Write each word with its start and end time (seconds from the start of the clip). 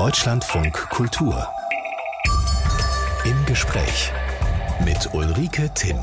Deutschlandfunk 0.00 0.88
Kultur. 0.88 1.46
Im 3.26 3.44
Gespräch 3.44 4.10
mit 4.82 5.12
Ulrike 5.12 5.68
Timm. 5.74 6.00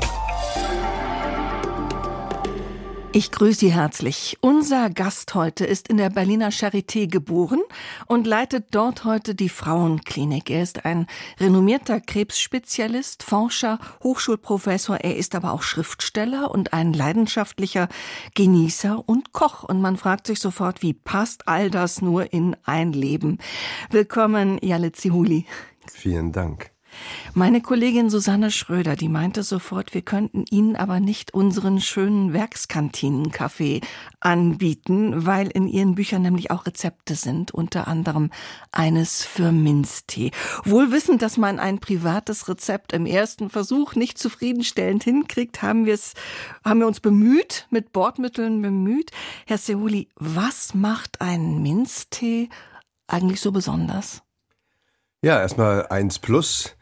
Ich 3.12 3.30
grüße 3.32 3.60
Sie 3.60 3.72
herzlich. 3.72 4.36
Unser 4.42 4.90
Gast 4.90 5.34
heute 5.34 5.64
ist 5.64 5.88
in 5.88 5.96
der 5.96 6.10
Berliner 6.10 6.50
Charité 6.50 7.10
geboren 7.10 7.60
und 8.06 8.26
leitet 8.26 8.66
dort 8.72 9.04
heute 9.04 9.34
die 9.34 9.48
Frauenklinik. 9.48 10.50
Er 10.50 10.62
ist 10.62 10.84
ein 10.84 11.06
renommierter 11.40 12.00
Krebsspezialist, 12.00 13.22
Forscher, 13.22 13.78
Hochschulprofessor. 14.02 14.98
Er 14.98 15.16
ist 15.16 15.34
aber 15.34 15.52
auch 15.52 15.62
Schriftsteller 15.62 16.50
und 16.50 16.74
ein 16.74 16.92
leidenschaftlicher 16.92 17.88
Genießer 18.34 19.02
und 19.08 19.32
Koch. 19.32 19.62
Und 19.64 19.80
man 19.80 19.96
fragt 19.96 20.26
sich 20.26 20.38
sofort, 20.38 20.82
wie 20.82 20.92
passt 20.92 21.48
all 21.48 21.70
das 21.70 22.02
nur 22.02 22.32
in 22.34 22.56
ein 22.64 22.92
Leben? 22.92 23.38
Willkommen, 23.90 24.58
Jalit 24.60 24.96
Zihuli. 24.96 25.46
Vielen 25.90 26.32
Dank. 26.32 26.72
Meine 27.34 27.60
Kollegin 27.60 28.10
Susanne 28.10 28.50
Schröder, 28.50 28.96
die 28.96 29.08
meinte 29.08 29.42
sofort, 29.42 29.94
wir 29.94 30.02
könnten 30.02 30.44
Ihnen 30.50 30.76
aber 30.76 30.98
nicht 30.98 31.34
unseren 31.34 31.80
schönen 31.80 32.32
Werkskantinenkaffee 32.32 33.80
anbieten, 34.20 35.26
weil 35.26 35.48
in 35.48 35.68
Ihren 35.68 35.94
Büchern 35.94 36.22
nämlich 36.22 36.50
auch 36.50 36.66
Rezepte 36.66 37.14
sind, 37.14 37.52
unter 37.52 37.86
anderem 37.86 38.30
eines 38.72 39.24
für 39.24 39.52
Minztee. 39.52 40.32
Wohl 40.64 40.90
wissend, 40.90 41.22
dass 41.22 41.36
man 41.36 41.58
ein 41.58 41.78
privates 41.78 42.48
Rezept 42.48 42.92
im 42.92 43.06
ersten 43.06 43.50
Versuch 43.50 43.94
nicht 43.94 44.18
zufriedenstellend 44.18 45.04
hinkriegt, 45.04 45.62
haben 45.62 45.86
wir 45.86 45.94
es, 45.94 46.14
haben 46.64 46.80
wir 46.80 46.86
uns 46.86 47.00
bemüht, 47.00 47.66
mit 47.70 47.92
Bordmitteln 47.92 48.62
bemüht. 48.62 49.10
Herr 49.46 49.58
Seuli, 49.58 50.08
was 50.16 50.74
macht 50.74 51.20
ein 51.20 51.62
Minztee 51.62 52.48
eigentlich 53.06 53.40
so 53.40 53.52
besonders? 53.52 54.22
Ja, 55.22 55.40
erstmal 55.40 55.86
eins 55.88 56.18
plus 56.18 56.76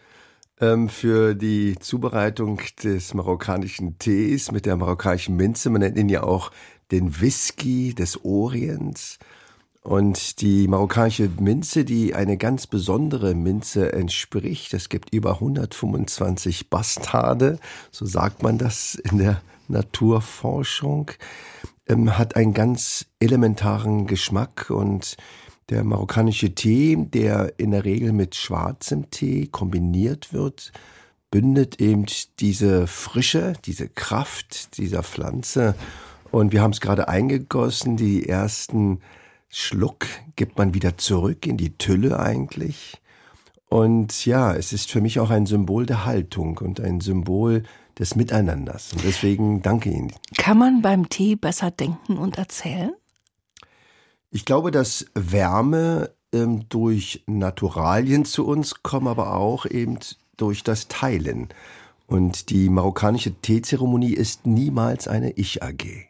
ähm, 0.60 0.88
für 0.88 1.34
die 1.34 1.76
Zubereitung 1.78 2.60
des 2.82 3.14
marokkanischen 3.14 3.98
Tees 3.98 4.52
mit 4.52 4.66
der 4.66 4.76
marokkanischen 4.76 5.36
Minze. 5.36 5.70
Man 5.70 5.80
nennt 5.80 5.98
ihn 5.98 6.08
ja 6.08 6.22
auch 6.22 6.50
den 6.90 7.20
Whisky 7.20 7.94
des 7.94 8.24
Orients. 8.24 9.18
Und 9.82 10.40
die 10.40 10.66
marokkanische 10.66 11.30
Minze, 11.38 11.84
die 11.84 12.14
eine 12.14 12.36
ganz 12.36 12.66
besondere 12.66 13.36
Minze 13.36 13.92
entspricht, 13.92 14.74
es 14.74 14.88
gibt 14.88 15.14
über 15.14 15.34
125 15.34 16.70
Bastarde, 16.70 17.60
so 17.92 18.04
sagt 18.04 18.42
man 18.42 18.58
das 18.58 18.96
in 18.96 19.18
der 19.18 19.42
Naturforschung, 19.68 21.12
ähm, 21.88 22.18
hat 22.18 22.34
einen 22.34 22.52
ganz 22.52 23.06
elementaren 23.20 24.08
Geschmack 24.08 24.70
und 24.70 25.16
der 25.70 25.84
marokkanische 25.84 26.54
Tee, 26.54 26.96
der 26.96 27.54
in 27.58 27.72
der 27.72 27.84
Regel 27.84 28.12
mit 28.12 28.34
schwarzem 28.34 29.10
Tee 29.10 29.48
kombiniert 29.48 30.32
wird, 30.32 30.72
bündet 31.30 31.80
eben 31.80 32.06
diese 32.38 32.86
Frische, 32.86 33.54
diese 33.64 33.88
Kraft 33.88 34.78
dieser 34.78 35.02
Pflanze. 35.02 35.74
Und 36.30 36.52
wir 36.52 36.62
haben 36.62 36.70
es 36.72 36.80
gerade 36.80 37.08
eingegossen, 37.08 37.96
die 37.96 38.28
ersten 38.28 39.00
Schluck 39.48 40.06
gibt 40.36 40.58
man 40.58 40.74
wieder 40.74 40.98
zurück 40.98 41.46
in 41.46 41.56
die 41.56 41.76
Tülle 41.78 42.20
eigentlich. 42.20 43.00
Und 43.68 44.24
ja, 44.26 44.54
es 44.54 44.72
ist 44.72 44.90
für 44.90 45.00
mich 45.00 45.18
auch 45.18 45.30
ein 45.30 45.46
Symbol 45.46 45.86
der 45.86 46.04
Haltung 46.04 46.58
und 46.58 46.80
ein 46.80 47.00
Symbol 47.00 47.64
des 47.98 48.14
Miteinanders. 48.14 48.92
Und 48.92 49.04
deswegen 49.04 49.62
danke 49.62 49.90
Ihnen. 49.90 50.12
Kann 50.36 50.58
man 50.58 50.82
beim 50.82 51.08
Tee 51.08 51.34
besser 51.34 51.70
denken 51.70 52.18
und 52.18 52.38
erzählen? 52.38 52.92
Ich 54.30 54.44
glaube, 54.44 54.70
dass 54.70 55.06
Wärme 55.14 56.10
ähm, 56.32 56.68
durch 56.68 57.22
Naturalien 57.26 58.24
zu 58.24 58.46
uns 58.46 58.82
kommt, 58.82 59.08
aber 59.08 59.34
auch 59.34 59.66
eben 59.66 59.98
durch 60.36 60.62
das 60.62 60.88
Teilen. 60.88 61.48
Und 62.06 62.50
die 62.50 62.68
marokkanische 62.68 63.34
Teezeremonie 63.34 64.12
ist 64.12 64.46
niemals 64.46 65.08
eine 65.08 65.32
Ich-AG. 65.32 66.05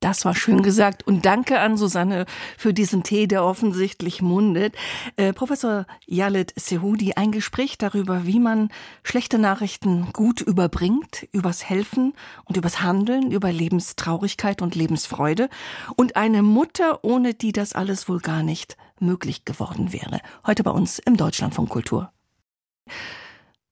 Das 0.00 0.24
war 0.24 0.34
schön 0.36 0.62
gesagt. 0.62 1.06
Und 1.06 1.26
danke 1.26 1.58
an 1.58 1.76
Susanne 1.76 2.26
für 2.56 2.72
diesen 2.72 3.02
Tee, 3.02 3.26
der 3.26 3.44
offensichtlich 3.44 4.22
mundet. 4.22 4.76
Äh, 5.16 5.32
Professor 5.32 5.86
Yalit 6.06 6.52
Sehudi, 6.56 7.14
ein 7.14 7.32
Gespräch 7.32 7.78
darüber, 7.78 8.24
wie 8.24 8.38
man 8.38 8.68
schlechte 9.02 9.38
Nachrichten 9.38 10.12
gut 10.12 10.40
überbringt, 10.40 11.26
übers 11.32 11.64
Helfen 11.68 12.14
und 12.44 12.56
übers 12.56 12.80
Handeln, 12.80 13.32
über 13.32 13.50
Lebenstraurigkeit 13.50 14.62
und 14.62 14.76
Lebensfreude. 14.76 15.48
Und 15.96 16.14
eine 16.14 16.42
Mutter, 16.42 17.02
ohne 17.02 17.34
die 17.34 17.50
das 17.50 17.72
alles 17.72 18.08
wohl 18.08 18.20
gar 18.20 18.44
nicht 18.44 18.76
möglich 19.00 19.44
geworden 19.44 19.92
wäre. 19.92 20.20
Heute 20.46 20.62
bei 20.62 20.70
uns 20.70 21.00
im 21.00 21.16
Deutschland 21.16 21.54
von 21.54 21.68
Kultur. 21.68 22.12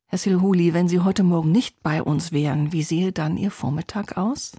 Herr 0.07 0.19
Silhuli, 0.19 0.75
wenn 0.75 0.89
Sie 0.89 1.01
heute 1.01 1.23
Morgen 1.23 1.53
nicht 1.53 1.83
bei 1.85 2.03
uns 2.03 2.33
wären, 2.33 2.73
wie 2.73 2.83
sehe 2.83 3.13
dann 3.13 3.37
Ihr 3.37 3.51
Vormittag 3.53 4.17
aus? 4.17 4.53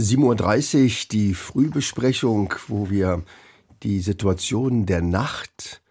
7.30 0.00 0.84
Uhr 0.84 1.08
die 1.12 1.34
Frühbesprechung, 1.34 2.54
wo 2.68 2.90
wir 2.90 3.22
die 3.82 4.00
Situation 4.00 4.86
der 4.86 5.02
Nacht 5.02 5.82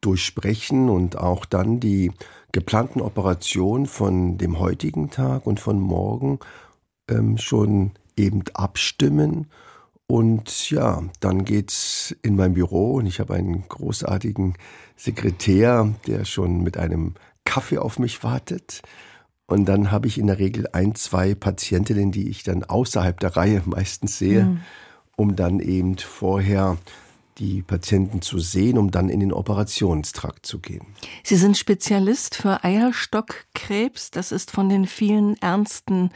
durchsprechen 0.00 0.88
und 0.88 1.18
auch 1.18 1.44
dann 1.44 1.80
die 1.80 2.12
geplanten 2.52 3.00
Operationen 3.00 3.86
von 3.86 4.38
dem 4.38 4.58
heutigen 4.58 5.10
Tag 5.10 5.46
und 5.46 5.60
von 5.60 5.80
morgen 5.80 6.38
ähm, 7.08 7.38
schon 7.38 7.92
eben 8.16 8.42
abstimmen. 8.54 9.50
Und 10.06 10.70
ja, 10.70 11.02
dann 11.20 11.44
geht's 11.44 12.14
in 12.22 12.36
mein 12.36 12.54
Büro 12.54 12.94
und 12.94 13.06
ich 13.06 13.20
habe 13.20 13.34
einen 13.34 13.68
großartigen 13.68 14.54
Sekretär, 14.96 15.92
der 16.06 16.24
schon 16.24 16.62
mit 16.62 16.76
einem 16.78 17.14
Kaffee 17.44 17.78
auf 17.78 17.98
mich 17.98 18.22
wartet. 18.22 18.82
Und 19.46 19.66
dann 19.66 19.90
habe 19.92 20.08
ich 20.08 20.18
in 20.18 20.26
der 20.26 20.38
Regel 20.38 20.68
ein, 20.72 20.94
zwei 20.94 21.34
Patientinnen, 21.34 22.10
die 22.10 22.28
ich 22.28 22.42
dann 22.42 22.64
außerhalb 22.64 23.18
der 23.20 23.36
Reihe 23.36 23.62
meistens 23.66 24.18
sehe, 24.18 24.44
mhm. 24.44 24.60
um 25.16 25.36
dann 25.36 25.60
eben 25.60 25.96
vorher 25.98 26.78
die 27.38 27.62
Patienten 27.62 28.22
zu 28.22 28.38
sehen, 28.38 28.78
um 28.78 28.90
dann 28.90 29.08
in 29.08 29.20
den 29.20 29.32
Operationstrakt 29.32 30.46
zu 30.46 30.58
gehen. 30.58 30.86
Sie 31.22 31.36
sind 31.36 31.58
Spezialist 31.58 32.34
für 32.34 32.64
Eierstockkrebs. 32.64 34.10
Das 34.10 34.32
ist 34.32 34.50
von 34.50 34.68
den 34.68 34.86
vielen 34.86 35.36
ernsten 35.42 36.10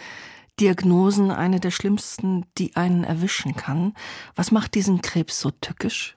Diagnosen 0.60 1.30
eine 1.30 1.60
der 1.60 1.70
schlimmsten, 1.70 2.46
die 2.58 2.74
einen 2.76 3.04
erwischen 3.04 3.54
kann. 3.54 3.94
Was 4.34 4.50
macht 4.50 4.74
diesen 4.74 5.02
Krebs 5.02 5.40
so 5.40 5.50
tückisch? 5.50 6.16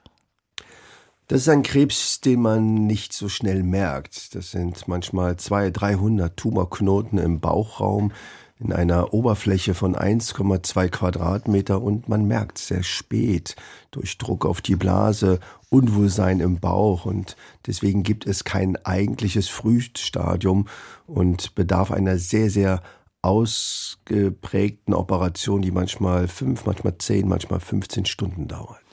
Das 1.26 1.40
ist 1.40 1.48
ein 1.48 1.62
Krebs, 1.62 2.20
den 2.20 2.42
man 2.42 2.86
nicht 2.86 3.14
so 3.14 3.30
schnell 3.30 3.62
merkt. 3.62 4.34
Das 4.34 4.50
sind 4.50 4.86
manchmal 4.88 5.38
200, 5.38 5.80
300 5.80 6.36
Tumorknoten 6.36 7.18
im 7.18 7.40
Bauchraum 7.40 8.12
in 8.60 8.72
einer 8.74 9.14
Oberfläche 9.14 9.72
von 9.72 9.96
1,2 9.96 10.88
Quadratmeter 10.88 11.80
und 11.80 12.10
man 12.10 12.26
merkt 12.26 12.58
sehr 12.58 12.82
spät 12.82 13.56
durch 13.90 14.18
Druck 14.18 14.44
auf 14.44 14.60
die 14.60 14.76
Blase, 14.76 15.40
Unwohlsein 15.70 16.40
im 16.40 16.60
Bauch 16.60 17.06
und 17.06 17.36
deswegen 17.66 18.02
gibt 18.02 18.26
es 18.26 18.44
kein 18.44 18.76
eigentliches 18.84 19.48
Frühstadium 19.48 20.68
und 21.06 21.54
bedarf 21.54 21.90
einer 21.90 22.18
sehr, 22.18 22.50
sehr 22.50 22.82
ausgeprägten 23.22 24.92
Operation, 24.92 25.62
die 25.62 25.70
manchmal 25.72 26.28
fünf, 26.28 26.66
manchmal 26.66 26.98
zehn, 26.98 27.26
manchmal 27.26 27.60
15 27.60 28.04
Stunden 28.04 28.46
dauert. 28.46 28.83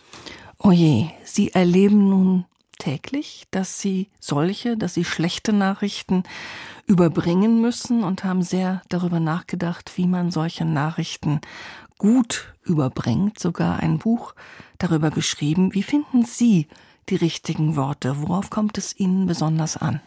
Oje, 0.63 1.09
oh 1.09 1.22
Sie 1.23 1.51
erleben 1.53 2.07
nun 2.09 2.45
täglich, 2.77 3.47
dass 3.49 3.81
Sie 3.81 4.09
solche, 4.19 4.77
dass 4.77 4.94
Sie 4.94 5.03
schlechte 5.03 5.53
Nachrichten 5.53 6.22
überbringen 6.85 7.61
müssen 7.61 8.03
und 8.03 8.23
haben 8.23 8.44
sehr 8.44 8.83
darüber 8.88 9.19
nachgedacht, 9.19 9.97
wie 9.97 10.05
man 10.05 10.29
solche 10.29 10.63
Nachrichten 10.63 11.41
gut 11.97 12.53
überbringt, 12.63 13.39
sogar 13.39 13.79
ein 13.79 13.97
Buch 13.97 14.35
darüber 14.77 15.09
geschrieben. 15.09 15.73
Wie 15.73 15.81
finden 15.81 16.25
Sie 16.25 16.67
die 17.09 17.16
richtigen 17.16 17.75
Worte? 17.75 18.21
Worauf 18.21 18.51
kommt 18.51 18.77
es 18.77 18.95
Ihnen 19.00 19.25
besonders 19.25 19.77
an? 19.77 20.00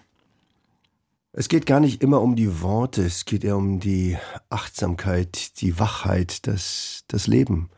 Es 1.32 1.48
geht 1.48 1.66
gar 1.66 1.80
nicht 1.80 2.00
immer 2.00 2.20
um 2.20 2.36
die 2.36 2.62
Worte, 2.62 3.02
es 3.02 3.24
geht 3.24 3.42
eher 3.42 3.56
um 3.56 3.80
die 3.80 4.16
Achtsamkeit, 4.50 5.60
die 5.60 5.80
Wachheit, 5.80 6.46
das, 6.46 7.02
das 7.08 7.26
Leben 7.26 7.70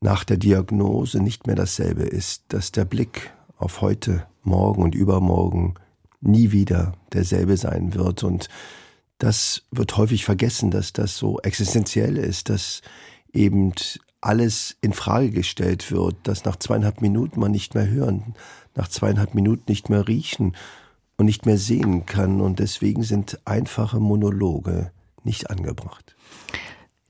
nach 0.00 0.24
der 0.24 0.36
Diagnose 0.36 1.20
nicht 1.20 1.46
mehr 1.46 1.56
dasselbe 1.56 2.02
ist, 2.02 2.44
dass 2.48 2.72
der 2.72 2.84
Blick 2.84 3.32
auf 3.56 3.80
heute, 3.80 4.26
morgen 4.42 4.82
und 4.82 4.94
übermorgen 4.94 5.74
nie 6.20 6.52
wieder 6.52 6.92
derselbe 7.12 7.56
sein 7.56 7.94
wird. 7.94 8.22
Und 8.22 8.48
das 9.18 9.62
wird 9.70 9.96
häufig 9.96 10.24
vergessen, 10.24 10.70
dass 10.70 10.92
das 10.92 11.16
so 11.16 11.40
existenziell 11.40 12.16
ist, 12.16 12.48
dass 12.48 12.82
eben 13.32 13.72
alles 14.20 14.76
in 14.80 14.92
Frage 14.92 15.30
gestellt 15.30 15.90
wird, 15.90 16.16
dass 16.24 16.44
nach 16.44 16.56
zweieinhalb 16.56 17.00
Minuten 17.00 17.40
man 17.40 17.52
nicht 17.52 17.74
mehr 17.74 17.88
hören, 17.88 18.34
nach 18.74 18.88
zweieinhalb 18.88 19.34
Minuten 19.34 19.64
nicht 19.68 19.88
mehr 19.88 20.06
riechen 20.06 20.56
und 21.16 21.26
nicht 21.26 21.46
mehr 21.46 21.58
sehen 21.58 22.06
kann. 22.06 22.40
Und 22.40 22.58
deswegen 22.58 23.02
sind 23.02 23.40
einfache 23.44 24.00
Monologe 24.00 24.90
nicht 25.24 25.50
angebracht. 25.50 26.16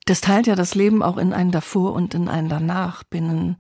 Das 0.07 0.21
teilt 0.21 0.47
ja 0.47 0.55
das 0.55 0.75
Leben 0.75 1.03
auch 1.03 1.19
in 1.19 1.33
ein 1.33 1.51
davor 1.51 1.93
und 1.93 2.15
in 2.15 2.29
ein 2.29 2.49
danach. 2.49 3.03
Binnen 3.05 3.57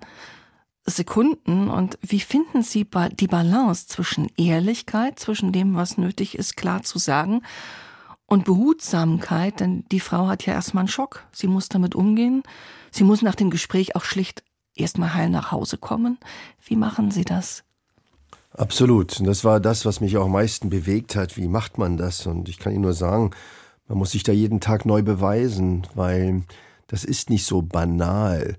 Sekunden. 0.87 1.69
Und 1.69 1.99
wie 2.01 2.21
finden 2.21 2.63
Sie 2.63 2.89
die 3.19 3.27
Balance 3.27 3.89
zwischen 3.89 4.31
Ehrlichkeit, 4.37 5.19
zwischen 5.19 5.53
dem, 5.53 5.75
was 5.75 5.99
nötig 5.99 6.39
ist, 6.39 6.57
klar 6.57 6.83
zu 6.83 6.99
sagen, 6.99 7.43
und 8.27 8.45
Behutsamkeit? 8.45 9.59
Denn 9.59 9.85
die 9.91 10.01
Frau 10.01 10.29
hat 10.29 10.47
ja 10.47 10.55
erstmal 10.55 10.83
einen 10.83 10.89
Schock. 10.89 11.27
Sie 11.33 11.49
muss 11.49 11.69
damit 11.69 11.97
umgehen. 11.97 12.45
Sie 12.93 13.05
muss 13.05 13.23
nach 13.23 13.35
dem 13.35 13.51
Gespräch 13.51 13.97
auch 13.97 14.05
schlicht 14.05 14.45
erstmal 14.75 15.15
heil 15.15 15.29
nach 15.29 15.51
Hause 15.51 15.79
kommen. 15.79 16.19
Wie 16.65 16.77
machen 16.77 17.11
Sie 17.11 17.25
das? 17.25 17.65
Absolut. 18.53 19.19
Und 19.19 19.27
das 19.27 19.43
war 19.43 19.59
das, 19.59 19.85
was 19.85 20.01
mich 20.01 20.17
auch 20.17 20.27
am 20.27 20.33
meisten 20.33 20.71
bewegt 20.71 21.17
hat. 21.17 21.37
Wie 21.37 21.49
macht 21.49 21.77
man 21.77 21.97
das? 21.97 22.27
Und 22.27 22.49
ich 22.49 22.59
kann 22.59 22.73
Ihnen 22.73 22.83
nur 22.83 22.95
sagen, 22.95 23.33
man 23.89 23.99
muss 23.99 24.13
sich 24.13 24.23
da 24.23 24.33
jeden 24.33 24.61
Tag 24.61 24.87
neu 24.87 25.03
beweisen, 25.03 25.87
weil 25.95 26.43
das 26.87 27.05
ist 27.05 27.31
nicht 27.31 27.45
so 27.45 27.63
banal. 27.63 28.57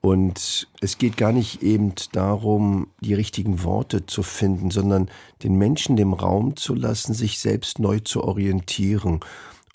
Und 0.00 0.68
es 0.80 0.96
geht 0.96 1.18
gar 1.18 1.32
nicht 1.32 1.62
eben 1.62 1.92
darum, 2.12 2.88
die 3.00 3.12
richtigen 3.12 3.62
Worte 3.64 4.06
zu 4.06 4.22
finden, 4.22 4.70
sondern 4.70 5.10
den 5.42 5.56
Menschen 5.56 5.96
den 5.96 6.14
Raum 6.14 6.56
zu 6.56 6.74
lassen, 6.74 7.12
sich 7.12 7.38
selbst 7.38 7.78
neu 7.78 8.00
zu 8.00 8.24
orientieren. 8.24 9.20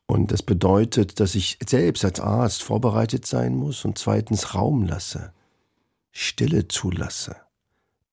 Und 0.08 0.32
das 0.32 0.42
bedeutet, 0.42 1.20
dass 1.20 1.36
ich 1.36 1.60
selbst 1.68 2.04
als 2.06 2.20
Arzt 2.20 2.64
vorbereitet 2.64 3.26
sein 3.28 3.56
muss 3.56 3.86
und 3.86 4.00
zweitens 4.00 4.56
Raum 4.56 4.84
lasse, 4.84 5.32
Stille 6.12 6.68
zulasse. 6.68 7.36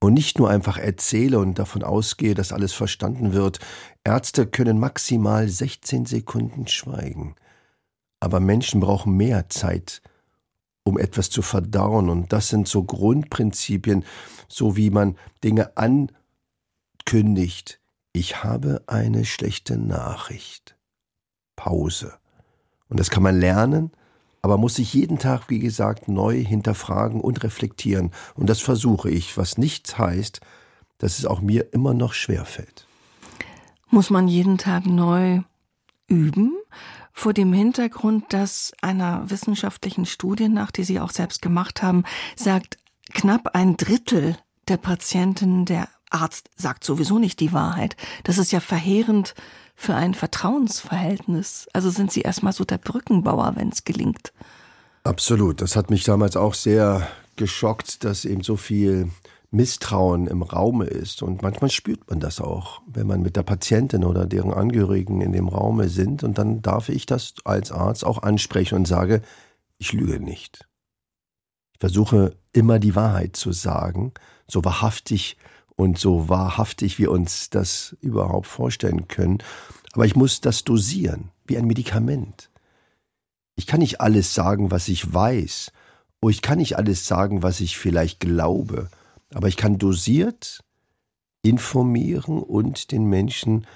Und 0.02 0.14
nicht 0.14 0.40
nur 0.40 0.50
einfach 0.50 0.78
erzähle 0.78 1.38
und 1.38 1.60
davon 1.60 1.84
ausgehe, 1.84 2.34
dass 2.34 2.52
alles 2.52 2.72
verstanden 2.72 3.34
wird. 3.34 3.60
Ärzte 4.02 4.48
können 4.48 4.80
maximal 4.80 5.48
16 5.48 6.06
Sekunden 6.06 6.66
schweigen. 6.66 7.36
Aber 8.18 8.40
Menschen 8.40 8.80
brauchen 8.80 9.16
mehr 9.16 9.48
Zeit, 9.48 10.02
um 10.82 10.98
etwas 10.98 11.30
zu 11.30 11.40
verdauen. 11.40 12.08
Und 12.08 12.32
das 12.32 12.48
sind 12.48 12.66
so 12.66 12.82
Grundprinzipien, 12.82 14.04
so 14.48 14.76
wie 14.76 14.90
man 14.90 15.16
Dinge 15.44 15.70
ankündigt. 15.76 16.18
Ich 18.12 18.42
habe 18.42 18.82
eine 18.88 19.24
schlechte 19.24 19.78
Nachricht. 19.78 20.76
Pause. 21.54 22.14
Und 22.88 22.98
das 22.98 23.08
kann 23.08 23.22
man 23.22 23.38
lernen, 23.38 23.92
aber 24.42 24.58
muss 24.58 24.74
sich 24.74 24.92
jeden 24.92 25.18
Tag, 25.18 25.48
wie 25.48 25.60
gesagt, 25.60 26.08
neu 26.08 26.42
hinterfragen 26.44 27.20
und 27.20 27.42
reflektieren. 27.42 28.10
Und 28.34 28.50
das 28.50 28.60
versuche 28.60 29.08
ich, 29.10 29.36
was 29.36 29.56
nichts 29.56 29.98
heißt, 29.98 30.40
dass 30.98 31.18
es 31.18 31.26
auch 31.26 31.40
mir 31.40 31.72
immer 31.72 31.94
noch 31.94 32.12
schwer 32.12 32.44
fällt. 32.44 32.86
Muss 33.88 34.10
man 34.10 34.28
jeden 34.28 34.58
Tag 34.58 34.86
neu 34.86 35.40
üben? 36.08 36.54
vor 37.12 37.34
dem 37.34 37.52
Hintergrund, 37.52 38.32
dass 38.32 38.72
einer 38.80 39.30
wissenschaftlichen 39.30 40.06
Studie 40.06 40.48
nach, 40.48 40.70
die 40.70 40.84
Sie 40.84 40.98
auch 40.98 41.10
selbst 41.10 41.42
gemacht 41.42 41.82
haben, 41.82 42.04
sagt, 42.36 42.78
knapp 43.12 43.54
ein 43.54 43.76
Drittel 43.76 44.36
der 44.68 44.78
Patienten, 44.78 45.64
der 45.64 45.88
Arzt 46.10 46.50
sagt 46.56 46.84
sowieso 46.84 47.18
nicht 47.18 47.40
die 47.40 47.52
Wahrheit. 47.52 47.96
Das 48.24 48.38
ist 48.38 48.52
ja 48.52 48.60
verheerend 48.60 49.34
für 49.82 49.96
ein 49.96 50.14
Vertrauensverhältnis. 50.14 51.66
Also 51.72 51.90
sind 51.90 52.12
Sie 52.12 52.20
erstmal 52.20 52.52
so 52.52 52.64
der 52.64 52.78
Brückenbauer, 52.78 53.56
wenn 53.56 53.70
es 53.70 53.82
gelingt. 53.82 54.32
Absolut. 55.02 55.60
Das 55.60 55.74
hat 55.74 55.90
mich 55.90 56.04
damals 56.04 56.36
auch 56.36 56.54
sehr 56.54 57.08
geschockt, 57.34 58.04
dass 58.04 58.24
eben 58.24 58.42
so 58.42 58.56
viel 58.56 59.10
Misstrauen 59.50 60.28
im 60.28 60.42
Raume 60.42 60.84
ist. 60.84 61.20
Und 61.24 61.42
manchmal 61.42 61.68
spürt 61.68 62.08
man 62.08 62.20
das 62.20 62.40
auch, 62.40 62.80
wenn 62.86 63.08
man 63.08 63.22
mit 63.22 63.34
der 63.34 63.42
Patientin 63.42 64.04
oder 64.04 64.24
deren 64.24 64.54
Angehörigen 64.54 65.20
in 65.20 65.32
dem 65.32 65.48
Raume 65.48 65.88
sind. 65.88 66.22
Und 66.22 66.38
dann 66.38 66.62
darf 66.62 66.88
ich 66.88 67.04
das 67.04 67.34
als 67.44 67.72
Arzt 67.72 68.04
auch 68.04 68.22
ansprechen 68.22 68.76
und 68.76 68.86
sage, 68.86 69.20
ich 69.78 69.92
lüge 69.92 70.20
nicht. 70.20 70.68
Ich 71.72 71.80
versuche 71.80 72.36
immer 72.52 72.78
die 72.78 72.94
Wahrheit 72.94 73.34
zu 73.34 73.50
sagen, 73.50 74.12
so 74.46 74.64
wahrhaftig 74.64 75.36
und 75.76 75.98
so 75.98 76.28
wahrhaftig 76.28 76.98
wir 76.98 77.10
uns 77.10 77.50
das 77.50 77.96
überhaupt 78.00 78.46
vorstellen 78.46 79.08
können. 79.08 79.38
Aber 79.92 80.06
ich 80.06 80.16
muss 80.16 80.40
das 80.40 80.64
dosieren, 80.64 81.30
wie 81.46 81.58
ein 81.58 81.66
Medikament. 81.66 82.50
Ich 83.56 83.66
kann 83.66 83.80
nicht 83.80 84.00
alles 84.00 84.34
sagen, 84.34 84.70
was 84.70 84.88
ich 84.88 85.12
weiß. 85.12 85.72
Oh, 86.20 86.28
ich 86.28 86.42
kann 86.42 86.58
nicht 86.58 86.76
alles 86.76 87.06
sagen, 87.06 87.42
was 87.42 87.60
ich 87.60 87.76
vielleicht 87.76 88.20
glaube. 88.20 88.88
Aber 89.34 89.48
ich 89.48 89.56
kann 89.56 89.78
dosiert 89.78 90.64
informieren 91.42 92.38
und 92.38 92.92
den 92.92 93.06
Menschen 93.06 93.66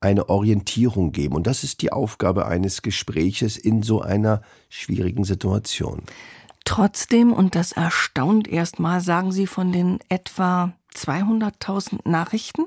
eine 0.00 0.28
Orientierung 0.28 1.12
geben. 1.12 1.36
Und 1.36 1.46
das 1.46 1.64
ist 1.64 1.80
die 1.80 1.92
Aufgabe 1.92 2.46
eines 2.46 2.82
Gespräches 2.82 3.56
in 3.56 3.82
so 3.82 4.02
einer 4.02 4.42
schwierigen 4.68 5.24
Situation. 5.24 6.02
Trotzdem, 6.64 7.32
und 7.32 7.54
das 7.54 7.72
erstaunt 7.72 8.48
erstmal, 8.48 9.00
sagen 9.00 9.32
Sie 9.32 9.46
von 9.46 9.72
den 9.72 9.98
etwa 10.08 10.72
200.000 10.94 12.08
Nachrichten, 12.08 12.64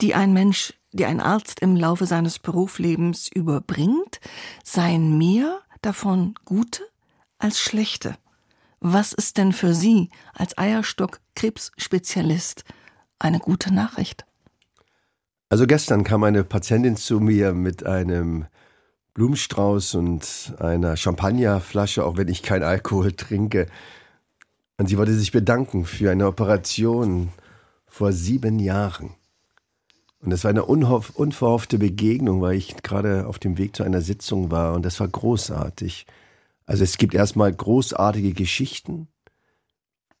die 0.00 0.14
ein 0.14 0.32
Mensch, 0.32 0.74
die 0.92 1.06
ein 1.06 1.20
Arzt 1.20 1.58
im 1.60 1.74
Laufe 1.76 2.06
seines 2.06 2.38
Berufslebens 2.38 3.28
überbringt, 3.32 4.20
seien 4.64 5.18
mehr 5.18 5.60
davon 5.82 6.34
gute 6.44 6.82
als 7.38 7.60
schlechte. 7.60 8.16
Was 8.80 9.12
ist 9.12 9.36
denn 9.36 9.52
für 9.52 9.74
Sie 9.74 10.08
als 10.32 10.56
Eierstock-Krebsspezialist 10.56 12.64
eine 13.18 13.38
gute 13.38 13.74
Nachricht? 13.74 14.24
Also 15.50 15.66
gestern 15.66 16.04
kam 16.04 16.24
eine 16.24 16.44
Patientin 16.44 16.96
zu 16.96 17.20
mir 17.20 17.52
mit 17.52 17.84
einem 17.84 18.46
Blumenstrauß 19.14 19.96
und 19.96 20.54
einer 20.60 20.96
Champagnerflasche, 20.96 22.04
auch 22.04 22.16
wenn 22.16 22.28
ich 22.28 22.42
kein 22.42 22.62
Alkohol 22.62 23.12
trinke. 23.12 23.66
Und 24.78 24.88
sie 24.88 24.96
wollte 24.96 25.14
sich 25.14 25.32
bedanken 25.32 25.84
für 25.84 26.10
eine 26.10 26.26
Operation 26.26 27.30
vor 27.90 28.12
sieben 28.12 28.58
Jahren. 28.58 29.14
Und 30.20 30.32
es 30.32 30.44
war 30.44 30.50
eine 30.50 30.64
unverhoffte 30.64 31.78
Begegnung, 31.78 32.40
weil 32.40 32.56
ich 32.56 32.76
gerade 32.82 33.26
auf 33.26 33.38
dem 33.38 33.58
Weg 33.58 33.76
zu 33.76 33.82
einer 33.82 34.00
Sitzung 34.00 34.50
war 34.50 34.74
und 34.74 34.84
das 34.84 35.00
war 35.00 35.08
großartig. 35.08 36.06
Also 36.66 36.84
es 36.84 36.98
gibt 36.98 37.14
erstmal 37.14 37.52
großartige 37.52 38.32
Geschichten, 38.32 39.08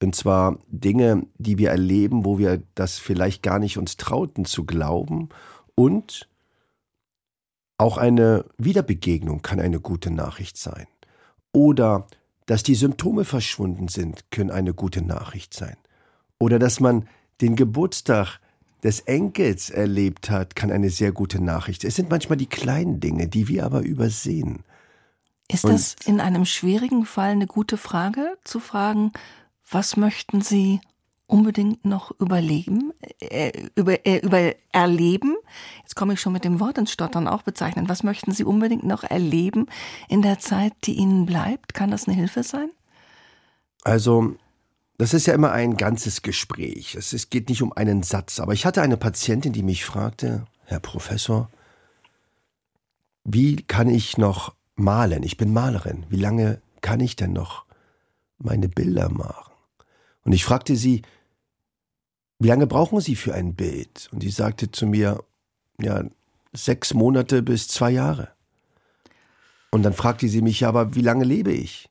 und 0.02 0.14
zwar 0.14 0.58
Dinge, 0.66 1.26
die 1.36 1.58
wir 1.58 1.70
erleben, 1.70 2.24
wo 2.24 2.38
wir 2.38 2.62
das 2.74 2.98
vielleicht 2.98 3.42
gar 3.42 3.58
nicht 3.58 3.76
uns 3.76 3.98
trauten 3.98 4.46
zu 4.46 4.64
glauben. 4.64 5.28
Und 5.74 6.28
auch 7.76 7.98
eine 7.98 8.46
Wiederbegegnung 8.56 9.42
kann 9.42 9.60
eine 9.60 9.80
gute 9.80 10.10
Nachricht 10.10 10.56
sein. 10.56 10.86
Oder 11.52 12.06
dass 12.46 12.62
die 12.62 12.74
Symptome 12.74 13.24
verschwunden 13.24 13.88
sind, 13.88 14.30
können 14.30 14.50
eine 14.50 14.72
gute 14.72 15.02
Nachricht 15.02 15.52
sein. 15.52 15.76
Oder 16.38 16.58
dass 16.58 16.80
man 16.80 17.06
den 17.40 17.56
Geburtstag 17.56 18.38
des 18.82 19.00
Enkels 19.00 19.70
erlebt 19.70 20.30
hat, 20.30 20.56
kann 20.56 20.70
eine 20.70 20.90
sehr 20.90 21.12
gute 21.12 21.42
Nachricht. 21.42 21.84
Es 21.84 21.96
sind 21.96 22.10
manchmal 22.10 22.38
die 22.38 22.46
kleinen 22.46 23.00
Dinge, 23.00 23.28
die 23.28 23.48
wir 23.48 23.64
aber 23.64 23.82
übersehen. 23.82 24.64
Ist 25.48 25.64
Und 25.64 25.72
das 25.72 25.96
in 26.04 26.20
einem 26.20 26.44
schwierigen 26.44 27.04
Fall 27.04 27.30
eine 27.30 27.46
gute 27.46 27.76
Frage, 27.76 28.38
zu 28.44 28.60
fragen, 28.60 29.12
was 29.68 29.96
möchten 29.96 30.40
Sie 30.40 30.80
unbedingt 31.26 31.84
noch 31.84 32.12
überleben, 32.18 32.92
äh, 33.20 33.52
über, 33.74 34.04
äh, 34.06 34.18
über 34.18 34.54
erleben? 34.72 35.36
Jetzt 35.82 35.96
komme 35.96 36.14
ich 36.14 36.20
schon 36.20 36.32
mit 36.32 36.44
dem 36.44 36.60
Wort 36.60 36.78
ins 36.78 36.92
Stottern 36.92 37.28
auch 37.28 37.42
bezeichnen. 37.42 37.88
Was 37.88 38.02
möchten 38.02 38.32
Sie 38.32 38.44
unbedingt 38.44 38.84
noch 38.84 39.04
erleben 39.04 39.66
in 40.08 40.22
der 40.22 40.38
Zeit, 40.38 40.72
die 40.84 40.94
Ihnen 40.94 41.26
bleibt? 41.26 41.74
Kann 41.74 41.90
das 41.90 42.08
eine 42.08 42.16
Hilfe 42.16 42.42
sein? 42.42 42.70
Also, 43.82 44.36
das 45.00 45.14
ist 45.14 45.24
ja 45.24 45.32
immer 45.32 45.50
ein 45.52 45.78
ganzes 45.78 46.20
Gespräch. 46.20 46.94
Es, 46.94 47.30
geht 47.30 47.48
nicht 47.48 47.62
um 47.62 47.72
einen 47.72 48.02
Satz. 48.02 48.38
Aber 48.38 48.52
ich 48.52 48.66
hatte 48.66 48.82
eine 48.82 48.98
Patientin, 48.98 49.54
die 49.54 49.62
mich 49.62 49.86
fragte, 49.86 50.44
Herr 50.66 50.80
Professor, 50.80 51.50
wie 53.24 53.62
kann 53.62 53.88
ich 53.88 54.18
noch 54.18 54.54
malen. 54.76 55.22
Ich 55.22 55.38
bin 55.38 55.54
Malerin. 55.54 56.04
Wie 56.10 56.20
lange 56.20 56.60
kann 56.82 57.00
ich 57.00 57.16
denn 57.16 57.32
noch 57.32 57.64
meine 58.36 58.68
Bilder 58.68 59.08
machen? 59.08 59.54
Und 60.24 60.32
ich 60.32 60.44
fragte 60.44 60.76
sie, 60.76 61.00
wie 62.38 62.48
lange 62.48 62.66
brauchen 62.66 63.00
Sie 63.00 63.16
für 63.16 63.32
ein 63.32 63.54
Bild? 63.54 64.10
Und 64.12 64.20
sie 64.20 64.28
sagte 64.28 64.70
zu 64.70 64.86
mir, 64.86 65.24
ja, 65.80 66.04
sechs 66.52 66.92
Monate 66.92 67.42
bis 67.42 67.68
zwei 67.68 67.92
Jahre. 67.92 68.28
Und 69.70 69.82
dann 69.82 69.94
fragte 69.94 70.28
sie 70.28 70.42
mich, 70.42 70.60
ja, 70.60 70.68
aber 70.68 70.94
wie 70.94 71.00
lange 71.00 71.24
lebe 71.24 71.52
ich? 71.52 71.88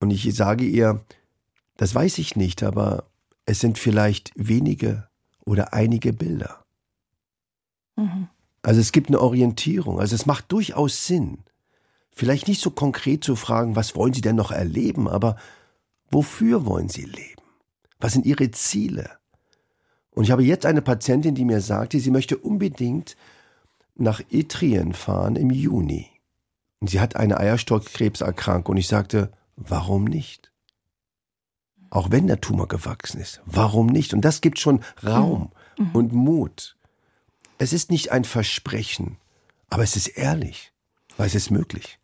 Und 0.00 0.10
ich 0.10 0.34
sage 0.34 0.64
ihr, 0.64 1.04
das 1.80 1.94
weiß 1.94 2.18
ich 2.18 2.36
nicht, 2.36 2.62
aber 2.62 3.04
es 3.46 3.60
sind 3.60 3.78
vielleicht 3.78 4.32
wenige 4.36 5.08
oder 5.46 5.72
einige 5.72 6.12
Bilder. 6.12 6.62
Mhm. 7.96 8.28
Also 8.60 8.82
es 8.82 8.92
gibt 8.92 9.08
eine 9.08 9.18
Orientierung. 9.18 9.98
Also 9.98 10.14
es 10.14 10.26
macht 10.26 10.52
durchaus 10.52 11.06
Sinn. 11.06 11.38
Vielleicht 12.12 12.48
nicht 12.48 12.60
so 12.60 12.70
konkret 12.70 13.24
zu 13.24 13.34
fragen, 13.34 13.76
was 13.76 13.96
wollen 13.96 14.12
Sie 14.12 14.20
denn 14.20 14.36
noch 14.36 14.50
erleben, 14.50 15.08
aber 15.08 15.36
wofür 16.10 16.66
wollen 16.66 16.90
Sie 16.90 17.06
leben? 17.06 17.40
Was 17.98 18.12
sind 18.12 18.26
Ihre 18.26 18.50
Ziele? 18.50 19.12
Und 20.10 20.24
ich 20.24 20.32
habe 20.32 20.44
jetzt 20.44 20.66
eine 20.66 20.82
Patientin, 20.82 21.34
die 21.34 21.46
mir 21.46 21.62
sagte, 21.62 21.98
sie 21.98 22.10
möchte 22.10 22.36
unbedingt 22.36 23.16
nach 23.94 24.20
Itrien 24.28 24.92
fahren 24.92 25.34
im 25.34 25.48
Juni. 25.48 26.08
Und 26.80 26.90
sie 26.90 27.00
hat 27.00 27.16
eine 27.16 27.38
Eierstockkrebserkrankung. 27.40 28.72
Und 28.74 28.76
ich 28.76 28.88
sagte, 28.88 29.32
warum 29.56 30.04
nicht? 30.04 30.49
Auch 31.90 32.10
wenn 32.10 32.28
der 32.28 32.40
Tumor 32.40 32.68
gewachsen 32.68 33.20
ist. 33.20 33.42
Warum 33.44 33.86
nicht? 33.86 34.14
Und 34.14 34.20
das 34.22 34.40
gibt 34.40 34.58
schon 34.58 34.80
Raum 35.04 35.50
mhm. 35.76 35.90
und 35.92 36.12
Mut. 36.12 36.76
Es 37.58 37.72
ist 37.72 37.90
nicht 37.90 38.12
ein 38.12 38.24
Versprechen, 38.24 39.18
aber 39.68 39.82
es 39.82 39.96
ist 39.96 40.08
ehrlich, 40.08 40.72
weil 41.16 41.26
es 41.26 41.34
ist 41.34 41.50
möglich. 41.50 41.98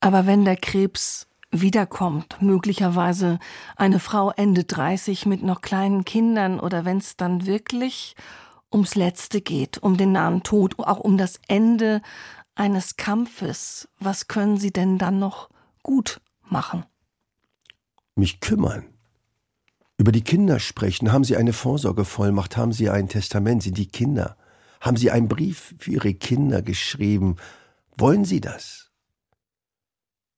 Aber 0.00 0.26
wenn 0.26 0.44
der 0.44 0.56
Krebs 0.56 1.28
wiederkommt, 1.50 2.42
möglicherweise 2.42 3.38
eine 3.76 4.00
Frau 4.00 4.30
Ende 4.30 4.64
30 4.64 5.26
mit 5.26 5.42
noch 5.42 5.62
kleinen 5.62 6.04
Kindern 6.04 6.60
oder 6.60 6.84
wenn 6.84 6.98
es 6.98 7.16
dann 7.16 7.46
wirklich 7.46 8.16
ums 8.70 8.94
Letzte 8.94 9.40
geht, 9.40 9.78
um 9.78 9.96
den 9.96 10.12
nahen 10.12 10.42
Tod, 10.42 10.78
auch 10.78 11.00
um 11.00 11.16
das 11.16 11.40
Ende 11.48 12.02
eines 12.54 12.96
Kampfes, 12.96 13.88
was 13.98 14.28
können 14.28 14.58
Sie 14.58 14.72
denn 14.72 14.98
dann 14.98 15.18
noch 15.18 15.48
gut 15.82 16.20
machen? 16.44 16.84
Mich 18.14 18.40
kümmern. 18.40 18.84
Über 19.98 20.12
die 20.12 20.22
Kinder 20.22 20.60
sprechen. 20.60 21.12
Haben 21.12 21.24
Sie 21.24 21.36
eine 21.36 21.52
Vorsorgevollmacht? 21.52 22.56
Haben 22.56 22.72
Sie 22.72 22.88
ein 22.88 23.08
Testament? 23.08 23.64
Sind 23.64 23.78
die 23.78 23.88
Kinder? 23.88 24.36
Haben 24.80 24.96
Sie 24.96 25.10
einen 25.10 25.26
Brief 25.26 25.74
für 25.78 25.90
Ihre 25.90 26.14
Kinder 26.14 26.62
geschrieben? 26.62 27.34
Wollen 27.96 28.24
Sie 28.24 28.40
das? 28.40 28.92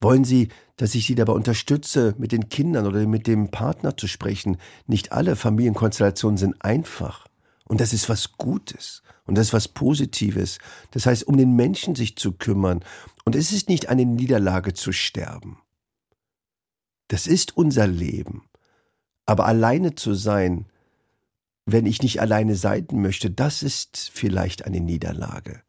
Wollen 0.00 0.24
Sie, 0.24 0.48
dass 0.76 0.94
ich 0.94 1.06
Sie 1.06 1.14
dabei 1.14 1.34
unterstütze, 1.34 2.14
mit 2.16 2.32
den 2.32 2.48
Kindern 2.48 2.86
oder 2.86 3.06
mit 3.06 3.26
dem 3.26 3.50
Partner 3.50 3.98
zu 3.98 4.08
sprechen? 4.08 4.56
Nicht 4.86 5.12
alle 5.12 5.36
Familienkonstellationen 5.36 6.38
sind 6.38 6.64
einfach. 6.64 7.26
Und 7.68 7.82
das 7.82 7.92
ist 7.92 8.08
was 8.08 8.32
Gutes. 8.32 9.02
Und 9.26 9.36
das 9.36 9.48
ist 9.48 9.52
was 9.52 9.68
Positives. 9.68 10.58
Das 10.92 11.04
heißt, 11.04 11.24
um 11.24 11.36
den 11.36 11.54
Menschen 11.54 11.94
sich 11.94 12.16
zu 12.16 12.32
kümmern. 12.32 12.82
Und 13.26 13.36
es 13.36 13.52
ist 13.52 13.68
nicht 13.68 13.90
eine 13.90 14.06
Niederlage 14.06 14.72
zu 14.72 14.92
sterben. 14.92 15.58
Das 17.08 17.26
ist 17.26 17.58
unser 17.58 17.86
Leben. 17.86 18.49
Aber 19.26 19.46
alleine 19.46 19.94
zu 19.94 20.14
sein, 20.14 20.66
wenn 21.66 21.86
ich 21.86 22.02
nicht 22.02 22.20
alleine 22.20 22.56
sein 22.56 22.86
möchte, 22.92 23.30
das 23.30 23.62
ist 23.62 24.10
vielleicht 24.12 24.64
eine 24.64 24.80
Niederlage. 24.80 25.62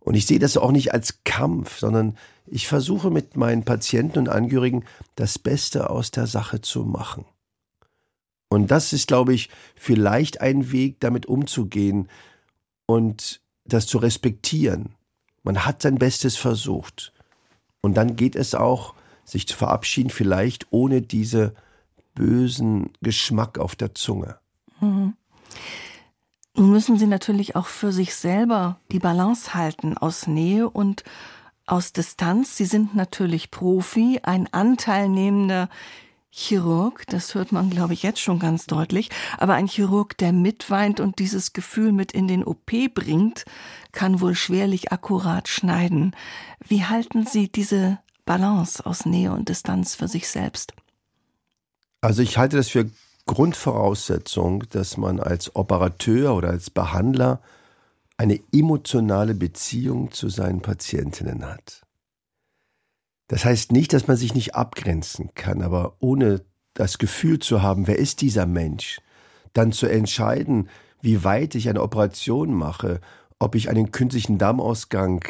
Und 0.00 0.14
ich 0.14 0.26
sehe 0.26 0.38
das 0.38 0.56
auch 0.56 0.72
nicht 0.72 0.92
als 0.92 1.22
Kampf, 1.24 1.78
sondern 1.78 2.16
ich 2.46 2.66
versuche 2.66 3.10
mit 3.10 3.36
meinen 3.36 3.64
Patienten 3.64 4.18
und 4.18 4.28
Angehörigen 4.28 4.84
das 5.14 5.38
Beste 5.38 5.90
aus 5.90 6.10
der 6.10 6.26
Sache 6.26 6.60
zu 6.60 6.84
machen. 6.84 7.24
Und 8.48 8.70
das 8.70 8.92
ist, 8.92 9.08
glaube 9.08 9.32
ich, 9.32 9.48
vielleicht 9.76 10.40
ein 10.40 10.72
Weg, 10.72 11.00
damit 11.00 11.26
umzugehen 11.26 12.08
und 12.86 13.40
das 13.64 13.86
zu 13.86 13.98
respektieren. 13.98 14.94
Man 15.42 15.64
hat 15.64 15.82
sein 15.82 15.96
Bestes 15.96 16.36
versucht. 16.36 17.12
Und 17.80 17.94
dann 17.94 18.16
geht 18.16 18.36
es 18.36 18.54
auch, 18.54 18.94
sich 19.24 19.46
zu 19.46 19.56
verabschieden, 19.56 20.10
vielleicht 20.10 20.66
ohne 20.70 21.00
diese 21.00 21.54
bösen 22.14 22.90
Geschmack 23.00 23.58
auf 23.58 23.76
der 23.76 23.94
Zunge. 23.94 24.38
Mhm. 24.80 25.14
Nun 26.54 26.70
müssen 26.70 26.98
Sie 26.98 27.06
natürlich 27.06 27.56
auch 27.56 27.66
für 27.66 27.92
sich 27.92 28.14
selber 28.14 28.78
die 28.90 28.98
Balance 28.98 29.54
halten 29.54 29.96
aus 29.96 30.26
Nähe 30.26 30.68
und 30.68 31.02
aus 31.66 31.92
Distanz. 31.92 32.56
Sie 32.56 32.66
sind 32.66 32.94
natürlich 32.94 33.50
Profi, 33.50 34.20
ein 34.22 34.52
anteilnehmender 34.52 35.70
Chirurg, 36.34 37.04
das 37.08 37.34
hört 37.34 37.52
man, 37.52 37.68
glaube 37.68 37.92
ich, 37.92 38.02
jetzt 38.02 38.20
schon 38.20 38.38
ganz 38.38 38.64
deutlich, 38.64 39.10
aber 39.36 39.52
ein 39.52 39.66
Chirurg, 39.66 40.16
der 40.16 40.32
mitweint 40.32 40.98
und 40.98 41.18
dieses 41.18 41.52
Gefühl 41.52 41.92
mit 41.92 42.12
in 42.12 42.26
den 42.26 42.42
OP 42.42 42.72
bringt, 42.94 43.44
kann 43.92 44.20
wohl 44.22 44.34
schwerlich 44.34 44.92
akkurat 44.92 45.46
schneiden. 45.48 46.16
Wie 46.66 46.84
halten 46.84 47.26
Sie 47.26 47.52
diese 47.52 47.98
Balance 48.24 48.84
aus 48.86 49.04
Nähe 49.04 49.32
und 49.32 49.50
Distanz 49.50 49.94
für 49.94 50.08
sich 50.08 50.26
selbst? 50.26 50.72
Also 52.02 52.20
ich 52.20 52.36
halte 52.36 52.56
das 52.56 52.68
für 52.68 52.90
Grundvoraussetzung, 53.26 54.64
dass 54.70 54.96
man 54.96 55.20
als 55.20 55.54
Operateur 55.54 56.34
oder 56.34 56.50
als 56.50 56.68
Behandler 56.68 57.40
eine 58.16 58.40
emotionale 58.52 59.34
Beziehung 59.34 60.10
zu 60.10 60.28
seinen 60.28 60.60
Patientinnen 60.60 61.46
hat. 61.46 61.82
Das 63.28 63.44
heißt 63.44 63.72
nicht, 63.72 63.92
dass 63.92 64.08
man 64.08 64.16
sich 64.16 64.34
nicht 64.34 64.56
abgrenzen 64.56 65.30
kann, 65.34 65.62
aber 65.62 65.96
ohne 66.00 66.42
das 66.74 66.98
Gefühl 66.98 67.38
zu 67.38 67.62
haben, 67.62 67.86
wer 67.86 67.98
ist 67.98 68.20
dieser 68.20 68.46
Mensch, 68.46 69.00
dann 69.52 69.70
zu 69.70 69.86
entscheiden, 69.86 70.68
wie 71.00 71.22
weit 71.22 71.54
ich 71.54 71.68
eine 71.68 71.82
Operation 71.82 72.52
mache, 72.52 73.00
ob 73.38 73.54
ich 73.54 73.70
einen 73.70 73.92
künstlichen 73.92 74.38
Darmausgang 74.38 75.24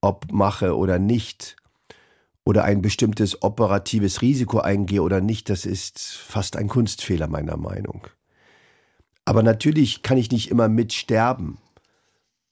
ob 0.00 0.32
mache 0.32 0.76
oder 0.76 0.98
nicht, 0.98 1.56
oder 2.44 2.64
ein 2.64 2.82
bestimmtes 2.82 3.42
operatives 3.42 4.20
Risiko 4.22 4.58
eingehe 4.58 5.02
oder 5.02 5.20
nicht, 5.20 5.48
das 5.48 5.64
ist 5.64 6.00
fast 6.00 6.56
ein 6.56 6.68
Kunstfehler 6.68 7.28
meiner 7.28 7.56
Meinung. 7.56 8.06
Aber 9.24 9.42
natürlich 9.42 10.02
kann 10.02 10.18
ich 10.18 10.30
nicht 10.30 10.50
immer 10.50 10.68
mitsterben, 10.68 11.58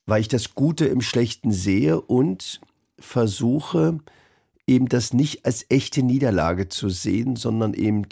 weil 0.06 0.20
ich 0.20 0.28
das 0.28 0.54
Gute 0.54 0.86
im 0.86 1.00
Schlechten 1.00 1.52
sehe 1.52 2.00
und 2.00 2.60
versuche 2.98 3.98
eben 4.66 4.88
das 4.88 5.12
nicht 5.12 5.44
als 5.44 5.66
echte 5.68 6.02
Niederlage 6.02 6.68
zu 6.68 6.88
sehen, 6.88 7.34
sondern 7.34 7.74
eben 7.74 8.06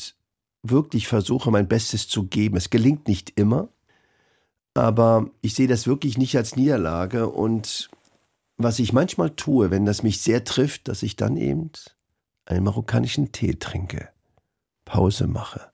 wirklich 0.62 1.06
versuche 1.06 1.50
mein 1.52 1.68
Bestes 1.68 2.08
zu 2.08 2.24
geben. 2.24 2.56
Es 2.56 2.70
gelingt 2.70 3.06
nicht 3.06 3.38
immer, 3.38 3.68
aber 4.74 5.30
ich 5.40 5.54
sehe 5.54 5.68
das 5.68 5.86
wirklich 5.86 6.18
nicht 6.18 6.36
als 6.36 6.56
Niederlage 6.56 7.28
und 7.28 7.90
was 8.58 8.78
ich 8.80 8.92
manchmal 8.92 9.30
tue, 9.30 9.70
wenn 9.70 9.86
das 9.86 10.02
mich 10.02 10.20
sehr 10.20 10.44
trifft, 10.44 10.88
dass 10.88 11.02
ich 11.02 11.16
dann 11.16 11.36
eben 11.36 11.70
einen 12.44 12.64
marokkanischen 12.64 13.32
Tee 13.32 13.54
trinke, 13.54 14.08
Pause 14.84 15.28
mache. 15.28 15.70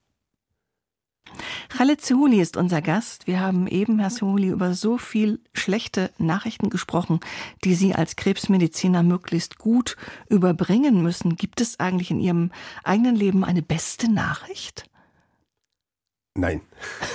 Khaled 1.70 2.00
Sehuli 2.00 2.40
ist 2.40 2.56
unser 2.56 2.82
Gast. 2.82 3.26
Wir 3.26 3.40
haben 3.40 3.66
eben, 3.66 3.98
Herr 3.98 4.10
Sehuli, 4.10 4.48
über 4.48 4.74
so 4.74 4.98
viel 4.98 5.40
schlechte 5.52 6.10
Nachrichten 6.18 6.70
gesprochen, 6.70 7.20
die 7.64 7.74
Sie 7.74 7.94
als 7.94 8.16
Krebsmediziner 8.16 9.02
möglichst 9.02 9.58
gut 9.58 9.96
überbringen 10.28 11.02
müssen. 11.02 11.36
Gibt 11.36 11.60
es 11.60 11.80
eigentlich 11.80 12.10
in 12.10 12.20
Ihrem 12.20 12.52
eigenen 12.84 13.16
Leben 13.16 13.44
eine 13.44 13.62
beste 13.62 14.12
Nachricht? 14.12 14.88
Nein. 16.36 16.62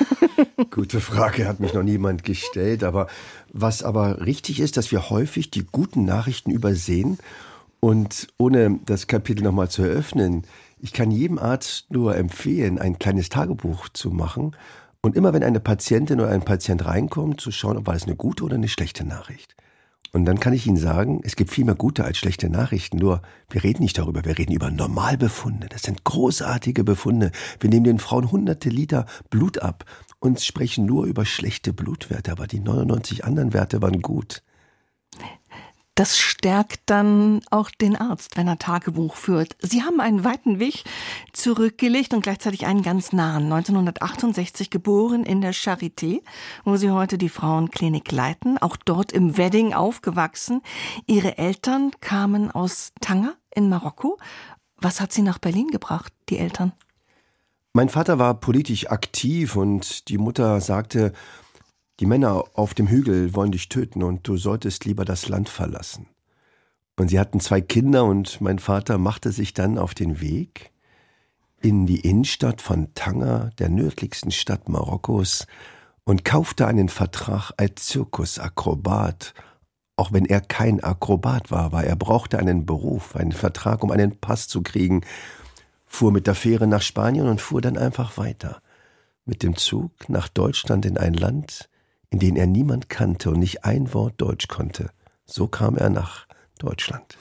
Gute 0.72 1.02
Frage, 1.02 1.46
hat 1.46 1.60
mich 1.60 1.74
noch 1.74 1.84
niemand 1.84 2.24
gestellt. 2.24 2.84
Aber 2.84 3.08
was 3.52 3.84
aber 3.84 4.26
richtig 4.26 4.60
ist, 4.62 4.78
dass 4.78 4.92
wir 4.92 5.10
häufig 5.10 5.52
die 5.52 5.66
guten 5.66 6.06
Nachrichten 6.06 6.52
übersehen. 6.52 7.18
Und 7.82 8.28
ohne 8.38 8.80
das 8.86 9.08
Kapitel 9.08 9.44
nochmal 9.44 9.70
zu 9.70 9.84
eröffnen, 9.84 10.44
ich 10.80 10.94
kann 10.94 11.12
jedem 11.12 11.38
Arzt 11.38 11.92
nur 11.92 12.16
empfehlen, 12.16 12.80
ein 12.80 13.00
kleines 13.00 13.30
Tagebuch 13.30 13.90
zu 13.90 14.10
machen 14.12 14.56
und 15.02 15.16
immer 15.16 15.34
wenn 15.34 15.44
eine 15.44 15.60
Patientin 15.60 16.20
oder 16.20 16.30
ein 16.30 16.44
Patient 16.44 16.86
reinkommt, 16.86 17.40
zu 17.40 17.52
schauen, 17.52 17.78
ob 17.78 17.88
war 17.88 17.96
es 17.96 18.04
eine 18.04 18.16
gute 18.16 18.44
oder 18.44 18.56
eine 18.56 18.68
schlechte 18.68 19.06
Nachricht. 19.06 19.56
Und 20.12 20.26
dann 20.26 20.40
kann 20.40 20.54
ich 20.54 20.66
Ihnen 20.66 20.78
sagen, 20.78 21.22
es 21.24 21.36
gibt 21.36 21.52
viel 21.52 21.66
mehr 21.66 21.76
gute 21.76 22.04
als 22.04 22.18
schlechte 22.18 22.50
Nachrichten. 22.50 22.98
Nur, 22.98 23.22
wir 23.50 23.64
reden 23.64 23.84
nicht 23.84 23.98
darüber, 23.98 24.26
wir 24.26 24.38
reden 24.38 24.54
über 24.54 24.72
Normalbefunde. 24.72 25.68
Das 25.70 25.84
sind 25.84 26.04
großartige 26.04 26.84
Befunde. 26.84 27.32
Wir 27.60 27.70
nehmen 27.70 27.84
den 27.84 28.00
Frauen 28.00 28.32
hunderte 28.32 28.70
Liter 28.70 29.06
Blut 29.30 29.60
ab 29.60 29.86
und 30.20 30.42
sprechen 30.42 30.86
nur 30.86 31.06
über 31.06 31.26
schlechte 31.26 31.74
Blutwerte, 31.74 32.32
aber 32.32 32.48
die 32.48 32.60
99 32.60 33.24
anderen 33.24 33.54
Werte 33.54 33.82
waren 33.82 34.02
gut. 34.02 34.42
Das 36.00 36.18
stärkt 36.18 36.80
dann 36.86 37.42
auch 37.52 37.70
den 37.72 37.98
Arzt, 37.98 38.38
wenn 38.38 38.48
er 38.48 38.58
Tagebuch 38.58 39.18
führt. 39.18 39.58
Sie 39.60 39.84
haben 39.84 40.00
einen 40.00 40.24
weiten 40.24 40.58
Weg 40.58 40.86
zurückgelegt 41.34 42.14
und 42.14 42.22
gleichzeitig 42.22 42.66
einen 42.66 42.84
ganz 42.84 43.12
nahen. 43.12 43.52
1968 43.52 44.70
geboren 44.70 45.26
in 45.26 45.42
der 45.42 45.54
Charité, 45.54 46.22
wo 46.64 46.78
Sie 46.78 46.90
heute 46.90 47.18
die 47.18 47.28
Frauenklinik 47.28 48.14
leiten. 48.14 48.58
Auch 48.60 48.78
dort 48.78 49.12
im 49.12 49.36
Wedding 49.36 49.74
aufgewachsen. 49.74 50.62
Ihre 51.06 51.38
Eltern 51.38 51.92
kamen 52.00 52.50
aus 52.50 52.94
Tanger 53.02 53.34
in 53.54 53.68
Marokko. 53.68 54.18
Was 54.78 55.02
hat 55.02 55.12
Sie 55.12 55.22
nach 55.22 55.40
Berlin 55.40 55.68
gebracht, 55.68 56.14
die 56.30 56.38
Eltern? 56.38 56.72
Mein 57.74 57.90
Vater 57.90 58.18
war 58.20 58.36
politisch 58.36 58.90
aktiv 58.90 59.58
und 59.58 60.08
die 60.08 60.18
Mutter 60.18 60.62
sagte, 60.62 61.12
die 62.00 62.06
Männer 62.06 62.46
auf 62.54 62.74
dem 62.74 62.88
Hügel 62.88 63.36
wollen 63.36 63.52
dich 63.52 63.68
töten 63.68 64.04
und 64.04 64.28
du 64.28 64.38
solltest 64.38 64.86
lieber 64.86 65.04
das 65.04 65.28
Land 65.28 65.50
verlassen. 65.50 66.08
Und 66.98 67.10
sie 67.10 67.20
hatten 67.20 67.40
zwei 67.40 67.62
Kinder 67.62 68.06
und 68.06 68.42
mein 68.42 68.60
Vater 68.60 68.98
machte 68.98 69.32
sich 69.32 69.54
dann 69.54 69.78
auf 69.78 69.94
den 69.94 70.22
Weg 70.22 70.72
in 71.62 71.86
die 71.86 72.00
Innenstadt 72.00 72.62
von 72.62 72.94
Tanger, 72.94 73.52
der 73.60 73.70
nördlichsten 73.70 74.32
Stadt 74.32 74.70
Marokkos, 74.70 75.46
und 76.06 76.26
kaufte 76.26 76.66
einen 76.68 76.90
Vertrag 76.90 77.52
als 77.58 77.86
Zirkusakrobat, 77.88 79.34
auch 79.96 80.14
wenn 80.14 80.26
er 80.26 80.42
kein 80.42 80.82
Akrobat 80.82 81.52
war, 81.52 81.72
weil 81.72 81.86
er 81.86 81.96
brauchte 81.96 82.40
einen 82.40 82.66
Beruf, 82.66 83.16
einen 83.16 83.34
Vertrag, 83.34 83.84
um 83.84 83.92
einen 83.92 84.18
Pass 84.20 84.48
zu 84.48 84.62
kriegen, 84.62 85.02
fuhr 85.86 86.12
mit 86.12 86.28
der 86.28 86.36
Fähre 86.36 86.68
nach 86.68 86.82
Spanien 86.82 87.28
und 87.28 87.42
fuhr 87.42 87.62
dann 87.62 87.78
einfach 87.78 88.18
weiter. 88.18 88.62
Mit 89.26 89.44
dem 89.44 89.56
Zug 89.56 89.92
nach 90.10 90.30
Deutschland 90.30 90.86
in 90.86 90.98
ein 90.98 91.14
Land, 91.14 91.69
in 92.12 92.20
denen 92.20 92.38
er 92.38 92.48
niemand 92.48 92.90
kannte 92.90 93.30
und 93.30 93.40
nicht 93.40 93.66
ein 93.66 93.94
Wort 93.94 94.16
Deutsch 94.18 94.48
konnte. 94.48 94.92
So 95.26 95.48
kam 95.48 95.78
er 95.78 95.90
nach 95.90 96.26
Deutschland. 96.58 97.18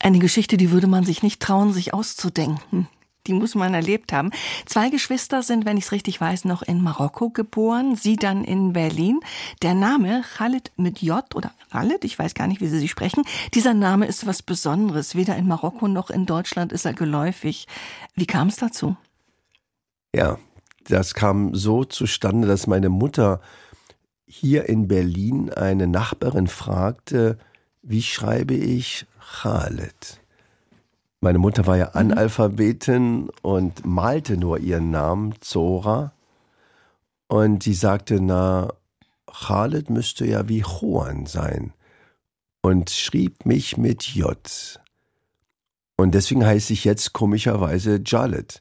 Eine 0.00 0.18
Geschichte, 0.18 0.56
die 0.56 0.70
würde 0.70 0.86
man 0.86 1.04
sich 1.04 1.22
nicht 1.22 1.40
trauen, 1.40 1.72
sich 1.72 1.94
auszudenken. 1.94 2.88
die 3.26 3.32
muss 3.32 3.54
man 3.54 3.74
erlebt 3.74 4.12
haben. 4.12 4.30
Zwei 4.66 4.88
Geschwister 4.88 5.42
sind, 5.42 5.64
wenn 5.64 5.76
ich 5.76 5.84
es 5.86 5.92
richtig 5.92 6.20
weiß, 6.20 6.44
noch 6.44 6.62
in 6.62 6.82
Marokko 6.82 7.30
geboren, 7.30 7.96
sie 7.96 8.16
dann 8.16 8.44
in 8.44 8.72
Berlin. 8.72 9.20
Der 9.62 9.74
Name 9.74 10.22
Khalid 10.36 10.70
mit 10.76 11.02
J 11.02 11.24
oder 11.34 11.50
Khalid, 11.70 12.04
ich 12.04 12.18
weiß 12.18 12.34
gar 12.34 12.46
nicht, 12.46 12.60
wie 12.60 12.68
Sie 12.68 12.78
sie 12.78 12.88
sprechen, 12.88 13.24
dieser 13.54 13.74
Name 13.74 14.06
ist 14.06 14.26
was 14.26 14.42
Besonderes. 14.42 15.14
Weder 15.14 15.36
in 15.36 15.48
Marokko 15.48 15.88
noch 15.88 16.10
in 16.10 16.26
Deutschland 16.26 16.72
ist 16.72 16.84
er 16.84 16.94
geläufig. 16.94 17.66
Wie 18.14 18.26
kam 18.26 18.48
es 18.48 18.56
dazu? 18.56 18.96
Ja, 20.14 20.38
das 20.88 21.14
kam 21.14 21.54
so 21.54 21.84
zustande, 21.84 22.46
dass 22.46 22.66
meine 22.66 22.88
Mutter 22.90 23.40
hier 24.26 24.68
in 24.68 24.88
Berlin 24.88 25.52
eine 25.52 25.86
Nachbarin 25.86 26.46
fragte, 26.46 27.38
wie 27.82 28.02
schreibe 28.02 28.54
ich 28.54 29.06
Khaled? 29.20 30.20
Meine 31.20 31.38
Mutter 31.38 31.66
war 31.66 31.76
ja 31.76 31.86
mhm. 31.86 32.12
Analphabetin 32.12 33.30
und 33.42 33.84
malte 33.86 34.36
nur 34.36 34.58
ihren 34.58 34.90
Namen, 34.90 35.34
Zora. 35.40 36.12
Und 37.28 37.62
sie 37.62 37.74
sagte, 37.74 38.20
na, 38.20 38.72
Khaled 39.26 39.90
müsste 39.90 40.26
ja 40.26 40.48
wie 40.48 40.62
Juan 40.62 41.26
sein. 41.26 41.72
Und 42.62 42.90
schrieb 42.90 43.46
mich 43.46 43.76
mit 43.76 44.02
J. 44.02 44.36
Und 45.96 46.14
deswegen 46.14 46.44
heiße 46.44 46.72
ich 46.72 46.84
jetzt 46.84 47.12
komischerweise 47.12 48.00
Jalet. 48.04 48.60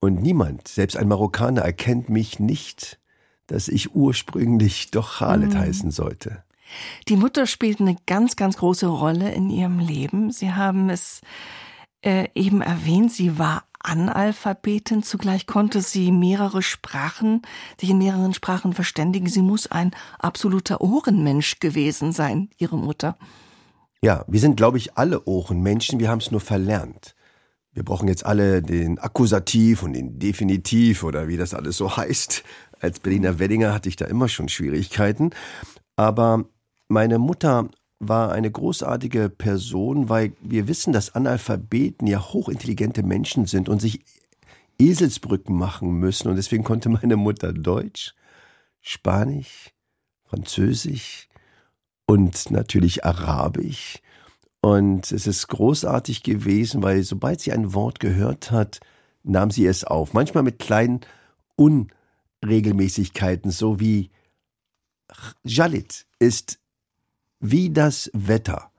Und 0.00 0.20
niemand, 0.20 0.68
selbst 0.68 0.96
ein 0.96 1.08
Marokkaner, 1.08 1.62
erkennt 1.62 2.08
mich 2.08 2.38
nicht, 2.38 2.98
dass 3.46 3.68
ich 3.68 3.94
ursprünglich 3.94 4.90
doch 4.90 5.18
Khaled 5.18 5.54
mhm. 5.54 5.58
heißen 5.58 5.90
sollte. 5.90 6.42
Die 7.08 7.16
Mutter 7.16 7.46
spielt 7.46 7.80
eine 7.80 7.96
ganz, 8.06 8.36
ganz 8.36 8.56
große 8.56 8.86
Rolle 8.86 9.32
in 9.32 9.50
ihrem 9.50 9.78
Leben. 9.78 10.30
Sie 10.30 10.52
haben 10.52 10.90
es 10.90 11.20
äh, 12.02 12.28
eben 12.34 12.60
erwähnt, 12.60 13.12
sie 13.12 13.38
war 13.38 13.64
Analphabetin, 13.80 15.04
zugleich 15.04 15.46
konnte 15.46 15.80
sie 15.80 16.10
mehrere 16.10 16.60
Sprachen, 16.62 17.42
sich 17.80 17.90
in 17.90 17.98
mehreren 17.98 18.34
Sprachen 18.34 18.72
verständigen. 18.72 19.28
Sie 19.28 19.42
muss 19.42 19.70
ein 19.70 19.92
absoluter 20.18 20.80
Ohrenmensch 20.80 21.60
gewesen 21.60 22.12
sein, 22.12 22.50
ihre 22.58 22.76
Mutter. 22.76 23.16
Ja, 24.02 24.24
wir 24.26 24.40
sind, 24.40 24.56
glaube 24.56 24.78
ich, 24.78 24.96
alle 24.96 25.24
Ohrenmenschen, 25.24 26.00
wir 26.00 26.08
haben 26.08 26.18
es 26.18 26.30
nur 26.30 26.40
verlernt. 26.40 27.14
Wir 27.72 27.84
brauchen 27.84 28.08
jetzt 28.08 28.24
alle 28.24 28.62
den 28.62 28.98
Akkusativ 28.98 29.82
und 29.82 29.92
den 29.92 30.18
Definitiv 30.18 31.02
oder 31.02 31.28
wie 31.28 31.36
das 31.36 31.54
alles 31.54 31.76
so 31.76 31.96
heißt. 31.96 32.42
Als 32.80 33.00
Berliner 33.00 33.38
Weddinger 33.38 33.72
hatte 33.72 33.88
ich 33.88 33.96
da 33.96 34.04
immer 34.06 34.28
schon 34.28 34.48
Schwierigkeiten. 34.48 35.30
Aber 35.96 36.44
meine 36.88 37.18
Mutter 37.18 37.68
war 37.98 38.32
eine 38.32 38.50
großartige 38.50 39.30
Person, 39.30 40.08
weil 40.08 40.32
wir 40.40 40.68
wissen, 40.68 40.92
dass 40.92 41.14
Analphabeten 41.14 42.06
ja 42.06 42.20
hochintelligente 42.20 43.02
Menschen 43.02 43.46
sind 43.46 43.68
und 43.68 43.80
sich 43.80 44.00
Eselsbrücken 44.78 45.56
machen 45.56 45.92
müssen. 45.92 46.28
Und 46.28 46.36
deswegen 46.36 46.64
konnte 46.64 46.88
meine 46.90 47.16
Mutter 47.16 47.52
Deutsch, 47.52 48.14
Spanisch, 48.80 49.70
Französisch 50.24 51.28
und 52.06 52.50
natürlich 52.50 53.04
Arabisch. 53.04 54.00
Und 54.60 55.12
es 55.12 55.26
ist 55.26 55.48
großartig 55.48 56.22
gewesen, 56.22 56.82
weil 56.82 57.02
sobald 57.04 57.40
sie 57.40 57.52
ein 57.52 57.72
Wort 57.72 58.00
gehört 58.00 58.50
hat, 58.50 58.80
nahm 59.22 59.50
sie 59.50 59.66
es 59.66 59.84
auf. 59.84 60.12
Manchmal 60.12 60.42
mit 60.42 60.58
kleinen 60.58 61.00
Unregelmäßigkeiten, 62.42 63.50
so 63.50 63.80
wie 63.80 64.10
Jalit 65.44 66.06
ist 66.18 66.58
wie 67.40 67.70
das 67.70 68.10
Wetter. 68.12 68.70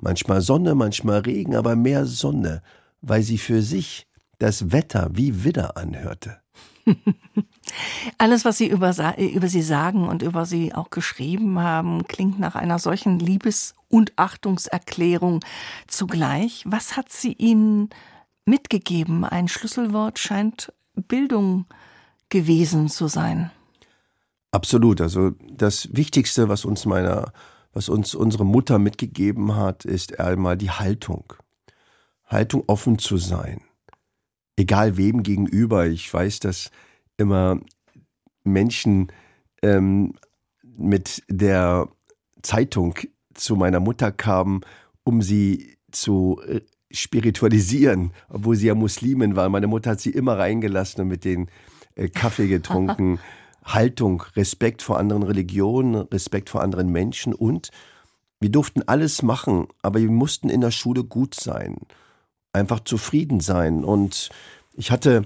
Manchmal 0.00 0.40
Sonne, 0.40 0.74
manchmal 0.74 1.20
Regen, 1.20 1.56
aber 1.56 1.76
mehr 1.76 2.06
Sonne, 2.06 2.62
weil 3.00 3.22
sie 3.22 3.38
für 3.38 3.62
sich 3.62 4.06
das 4.38 4.72
Wetter 4.72 5.10
wie 5.12 5.44
Widder 5.44 5.76
anhörte. 5.76 6.40
Alles, 8.18 8.44
was 8.44 8.58
Sie 8.58 8.68
über, 8.68 8.94
über 9.18 9.48
Sie 9.48 9.62
sagen 9.62 10.06
und 10.06 10.22
über 10.22 10.46
Sie 10.46 10.74
auch 10.74 10.90
geschrieben 10.90 11.58
haben, 11.58 12.06
klingt 12.06 12.38
nach 12.38 12.54
einer 12.54 12.78
solchen 12.78 13.18
Liebes- 13.18 13.74
und 13.88 14.12
Achtungserklärung 14.16 15.44
zugleich. 15.88 16.62
Was 16.66 16.96
hat 16.96 17.10
sie 17.10 17.32
Ihnen 17.32 17.90
mitgegeben? 18.44 19.24
Ein 19.24 19.48
Schlüsselwort 19.48 20.18
scheint 20.18 20.72
Bildung 20.94 21.66
gewesen 22.28 22.88
zu 22.88 23.08
sein. 23.08 23.50
Absolut. 24.50 25.00
Also 25.00 25.32
das 25.50 25.88
Wichtigste, 25.92 26.48
was 26.48 26.64
uns 26.64 26.86
meiner 26.86 27.32
was 27.76 27.90
uns 27.90 28.14
unsere 28.14 28.46
Mutter 28.46 28.78
mitgegeben 28.78 29.54
hat, 29.54 29.84
ist 29.84 30.18
einmal 30.18 30.56
die 30.56 30.70
Haltung. 30.70 31.34
Haltung 32.24 32.64
offen 32.68 32.98
zu 32.98 33.18
sein. 33.18 33.60
Egal 34.56 34.96
wem 34.96 35.22
gegenüber. 35.22 35.86
Ich 35.86 36.12
weiß, 36.12 36.40
dass 36.40 36.70
immer 37.18 37.60
Menschen 38.44 39.12
ähm, 39.60 40.14
mit 40.62 41.22
der 41.28 41.90
Zeitung 42.40 42.94
zu 43.34 43.56
meiner 43.56 43.80
Mutter 43.80 44.10
kamen, 44.10 44.62
um 45.04 45.20
sie 45.20 45.76
zu 45.90 46.40
äh, 46.46 46.62
spiritualisieren, 46.90 48.12
obwohl 48.30 48.56
sie 48.56 48.68
ja 48.68 48.74
Muslimin 48.74 49.36
war. 49.36 49.50
Meine 49.50 49.66
Mutter 49.66 49.90
hat 49.90 50.00
sie 50.00 50.12
immer 50.12 50.38
reingelassen 50.38 51.02
und 51.02 51.08
mit 51.08 51.26
den 51.26 51.50
Kaffee 52.14 52.48
getrunken. 52.48 53.18
Haltung, 53.64 54.22
Respekt 54.36 54.82
vor 54.82 54.98
anderen 54.98 55.24
Religionen, 55.24 55.96
Respekt 55.96 56.50
vor 56.50 56.62
anderen 56.62 56.90
Menschen 56.90 57.34
und 57.34 57.70
wir 58.38 58.50
durften 58.50 58.82
alles 58.86 59.22
machen, 59.22 59.66
aber 59.82 60.00
wir 60.00 60.10
mussten 60.10 60.48
in 60.48 60.60
der 60.60 60.70
Schule 60.70 61.04
gut 61.04 61.34
sein, 61.34 61.78
einfach 62.52 62.80
zufrieden 62.80 63.40
sein. 63.40 63.82
Und 63.82 64.28
ich 64.74 64.90
hatte 64.90 65.24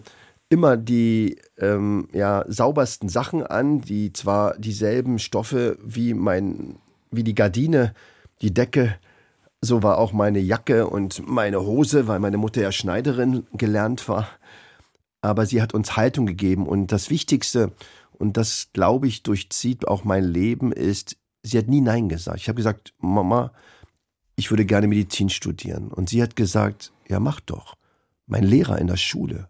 immer 0.49 0.77
die 0.77 1.39
ähm, 1.59 2.09
ja, 2.13 2.45
saubersten 2.49 3.09
Sachen 3.09 3.45
an, 3.47 3.81
die 3.81 4.13
zwar 4.13 4.57
dieselben 4.59 5.19
Stoffe 5.19 5.77
wie 5.85 6.15
mein, 6.15 6.77
wie 7.11 7.25
die 7.25 7.35
Gardine, 7.35 7.95
die 8.43 8.55
Decke, 8.55 8.97
so 9.61 9.83
war 9.83 9.99
auch 9.99 10.13
meine 10.13 10.39
Jacke 10.39 10.87
und 10.87 11.29
meine 11.29 11.61
Hose, 11.61 12.07
weil 12.09 12.21
meine 12.21 12.39
Mutter 12.39 12.63
ja 12.63 12.73
Schneiderin 12.73 13.47
gelernt 13.53 14.09
war. 14.09 14.27
Aber 15.23 15.47
sie 15.47 15.61
hat 15.61 15.75
uns 15.75 15.97
Haltung 15.97 16.27
gegeben 16.27 16.67
und 16.67 16.93
das 16.93 17.11
Wichtigste, 17.11 17.73
und 18.21 18.37
das, 18.37 18.69
glaube 18.75 19.09
ich, 19.09 19.23
durchzieht 19.23 19.89
auch 19.89 20.05
mein 20.05 20.25
Leben, 20.25 20.73
ist, 20.73 21.17
sie 21.43 21.57
hat 21.57 21.69
nie 21.69 21.81
Nein 21.81 22.11
gesagt. 22.11 22.41
Ich 22.41 22.49
habe 22.49 22.57
gesagt, 22.57 22.93
Mama, 22.99 23.51
ich 24.37 24.51
würde 24.51 24.67
gerne 24.67 24.89
Medizin 24.89 25.31
studieren. 25.31 25.89
Und 25.89 26.11
sie 26.11 26.23
hat 26.23 26.37
gesagt, 26.37 26.93
ja, 27.09 27.19
mach 27.19 27.41
doch. 27.41 27.77
Mein 28.27 28.45
Lehrer 28.45 28.79
in 28.79 28.89
der 28.89 28.99
Schule 28.99 29.49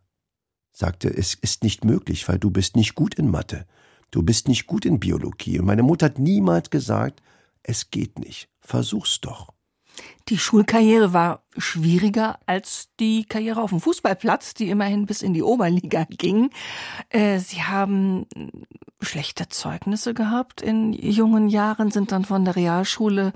sagte, 0.72 1.08
es 1.08 1.34
ist 1.34 1.64
nicht 1.64 1.84
möglich, 1.84 2.28
weil 2.28 2.38
du 2.38 2.50
bist 2.50 2.76
nicht 2.76 2.94
gut 2.94 3.14
in 3.14 3.28
Mathe. 3.30 3.66
Du 4.10 4.22
bist 4.22 4.46
nicht 4.46 4.68
gut 4.68 4.84
in 4.84 5.00
Biologie. 5.00 5.58
Und 5.58 5.66
meine 5.66 5.82
Mutter 5.82 6.06
hat 6.06 6.18
niemals 6.20 6.70
gesagt, 6.70 7.22
es 7.62 7.90
geht 7.90 8.18
nicht. 8.18 8.48
Versuch's 8.60 9.20
doch. 9.20 9.52
Die 10.28 10.38
Schulkarriere 10.38 11.12
war 11.12 11.42
schwieriger 11.56 12.38
als 12.46 12.88
die 13.00 13.24
Karriere 13.24 13.60
auf 13.60 13.70
dem 13.70 13.80
Fußballplatz, 13.80 14.54
die 14.54 14.70
immerhin 14.70 15.06
bis 15.06 15.22
in 15.22 15.34
die 15.34 15.42
Oberliga 15.42 16.06
ging. 16.08 16.50
Äh, 17.08 17.38
Sie 17.38 17.62
haben 17.62 18.26
schlechte 19.00 19.48
Zeugnisse 19.48 20.14
gehabt 20.14 20.62
in 20.62 20.92
jungen 20.92 21.48
Jahren, 21.48 21.90
sind 21.90 22.12
dann 22.12 22.24
von 22.24 22.44
der 22.44 22.56
Realschule 22.56 23.32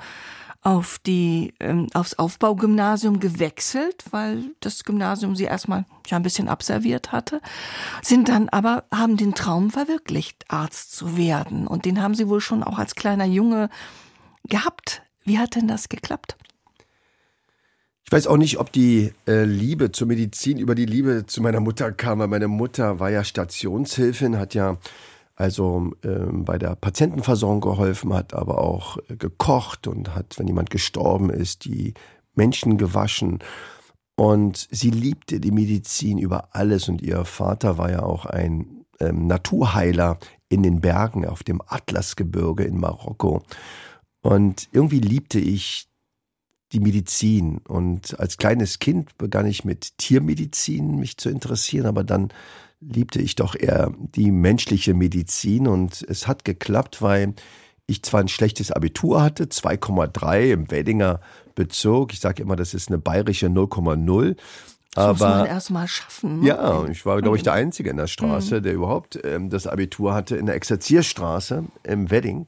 auf 0.64 0.98
die 0.98 1.52
ähm, 1.60 1.88
aufs 1.92 2.14
Aufbaugymnasium 2.14 3.20
gewechselt, 3.20 4.04
weil 4.10 4.54
das 4.60 4.84
Gymnasium 4.84 5.36
sie 5.36 5.44
erstmal 5.44 5.84
ja 6.06 6.16
ein 6.16 6.22
bisschen 6.22 6.48
abserviert 6.48 7.12
hatte, 7.12 7.40
sind 8.02 8.30
dann 8.30 8.48
aber 8.48 8.84
haben 8.90 9.18
den 9.18 9.34
Traum 9.34 9.70
verwirklicht, 9.70 10.44
Arzt 10.48 10.96
zu 10.96 11.18
werden 11.18 11.66
und 11.66 11.84
den 11.84 12.02
haben 12.02 12.14
sie 12.14 12.28
wohl 12.28 12.40
schon 12.40 12.62
auch 12.62 12.78
als 12.78 12.94
kleiner 12.94 13.26
Junge 13.26 13.68
gehabt. 14.44 15.02
Wie 15.24 15.38
hat 15.38 15.54
denn 15.54 15.68
das 15.68 15.90
geklappt? 15.90 16.36
Ich 18.06 18.12
weiß 18.12 18.26
auch 18.26 18.36
nicht, 18.36 18.58
ob 18.58 18.70
die 18.70 19.12
äh, 19.26 19.44
Liebe 19.44 19.90
zur 19.90 20.06
Medizin 20.06 20.58
über 20.58 20.74
die 20.74 20.84
Liebe 20.84 21.24
zu 21.26 21.40
meiner 21.40 21.60
Mutter 21.60 21.90
kam, 21.90 22.18
weil 22.18 22.28
meine 22.28 22.48
Mutter 22.48 23.00
war 23.00 23.10
ja 23.10 23.24
Stationshilfin, 23.24 24.38
hat 24.38 24.54
ja 24.54 24.76
also 25.36 25.90
ähm, 26.04 26.44
bei 26.44 26.58
der 26.58 26.76
Patientenversorgung 26.76 27.62
geholfen, 27.62 28.12
hat 28.12 28.34
aber 28.34 28.58
auch 28.58 28.98
äh, 29.08 29.16
gekocht 29.16 29.86
und 29.86 30.14
hat, 30.14 30.38
wenn 30.38 30.46
jemand 30.46 30.70
gestorben 30.70 31.30
ist, 31.30 31.64
die 31.64 31.94
Menschen 32.34 32.76
gewaschen. 32.76 33.38
Und 34.16 34.68
sie 34.70 34.90
liebte 34.90 35.40
die 35.40 35.50
Medizin 35.50 36.18
über 36.18 36.54
alles 36.54 36.88
und 36.88 37.00
ihr 37.00 37.24
Vater 37.24 37.78
war 37.78 37.90
ja 37.90 38.02
auch 38.02 38.26
ein 38.26 38.84
ähm, 39.00 39.26
Naturheiler 39.26 40.18
in 40.48 40.62
den 40.62 40.80
Bergen 40.80 41.26
auf 41.26 41.42
dem 41.42 41.60
Atlasgebirge 41.66 42.64
in 42.64 42.78
Marokko. 42.78 43.42
Und 44.20 44.68
irgendwie 44.72 45.00
liebte 45.00 45.40
ich 45.40 45.88
die 46.74 46.80
Medizin. 46.80 47.58
Und 47.66 48.18
als 48.18 48.36
kleines 48.36 48.80
Kind 48.80 49.16
begann 49.16 49.46
ich 49.46 49.64
mit 49.64 49.96
Tiermedizin 49.98 50.96
mich 50.98 51.16
zu 51.16 51.30
interessieren, 51.30 51.86
aber 51.86 52.04
dann 52.04 52.32
liebte 52.80 53.22
ich 53.22 53.36
doch 53.36 53.54
eher 53.54 53.92
die 53.98 54.30
menschliche 54.30 54.92
Medizin 54.92 55.66
und 55.66 56.04
es 56.06 56.26
hat 56.26 56.44
geklappt, 56.44 57.00
weil 57.00 57.34
ich 57.86 58.02
zwar 58.02 58.20
ein 58.20 58.28
schlechtes 58.28 58.72
Abitur 58.72 59.22
hatte, 59.22 59.44
2,3 59.44 60.50
im 60.50 60.70
Weddinger 60.70 61.20
Bezirk. 61.54 62.12
Ich 62.12 62.20
sage 62.20 62.42
immer, 62.42 62.56
das 62.56 62.74
ist 62.74 62.88
eine 62.88 62.98
bayerische 62.98 63.46
0,0. 63.46 64.36
Das 64.94 65.08
muss 65.08 65.20
man 65.20 65.46
erst 65.46 65.70
mal 65.70 65.88
schaffen. 65.88 66.40
Ne? 66.40 66.48
Ja, 66.48 66.84
ich 66.86 67.04
war, 67.04 67.20
glaube 67.20 67.36
ich, 67.36 67.42
der 67.42 67.52
Einzige 67.52 67.90
in 67.90 67.96
der 67.96 68.06
Straße, 68.06 68.58
mhm. 68.58 68.62
der 68.62 68.74
überhaupt 68.74 69.18
ähm, 69.24 69.50
das 69.50 69.66
Abitur 69.66 70.14
hatte 70.14 70.36
in 70.36 70.46
der 70.46 70.54
Exerzierstraße 70.54 71.64
im 71.82 72.10
Wedding. 72.10 72.46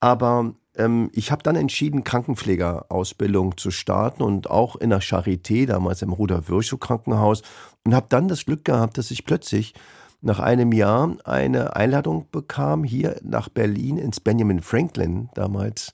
Aber 0.00 0.54
ähm, 0.76 1.10
ich 1.12 1.32
habe 1.32 1.42
dann 1.42 1.56
entschieden, 1.56 2.04
Krankenpflegerausbildung 2.04 3.56
zu 3.56 3.70
starten 3.70 4.22
und 4.22 4.50
auch 4.50 4.76
in 4.76 4.90
der 4.90 5.02
Charité, 5.02 5.66
damals 5.66 6.02
im 6.02 6.12
Ruder-Virchow-Krankenhaus. 6.12 7.42
Und 7.84 7.94
habe 7.94 8.06
dann 8.08 8.28
das 8.28 8.44
Glück 8.44 8.64
gehabt, 8.64 8.98
dass 8.98 9.10
ich 9.10 9.24
plötzlich 9.24 9.74
nach 10.20 10.40
einem 10.40 10.72
Jahr 10.72 11.16
eine 11.24 11.76
Einladung 11.76 12.26
bekam, 12.30 12.84
hier 12.84 13.16
nach 13.22 13.48
Berlin 13.48 13.96
ins 13.96 14.20
Benjamin 14.20 14.60
Franklin 14.60 15.28
damals, 15.34 15.92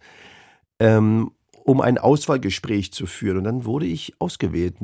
ähm, 0.79 1.33
um 1.65 1.81
ein 1.81 1.99
Auswahlgespräch 1.99 2.93
zu 2.93 3.07
führen. 3.07 3.39
Und 3.39 3.45
dann 3.45 3.65
wurde 3.65 3.87
ich 3.87 4.15
ausgewählt 4.21 4.77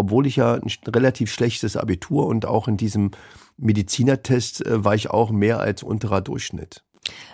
obwohl 0.00 0.26
ich 0.26 0.36
ja 0.36 0.54
ein 0.54 0.70
relativ 0.88 1.30
schlechtes 1.30 1.76
Abitur 1.76 2.26
und 2.26 2.46
auch 2.46 2.68
in 2.68 2.78
diesem 2.78 3.10
Medizinertest 3.58 4.64
äh, 4.64 4.82
war 4.82 4.94
ich 4.94 5.10
auch 5.10 5.30
mehr 5.30 5.60
als 5.60 5.82
unterer 5.82 6.22
Durchschnitt. 6.22 6.82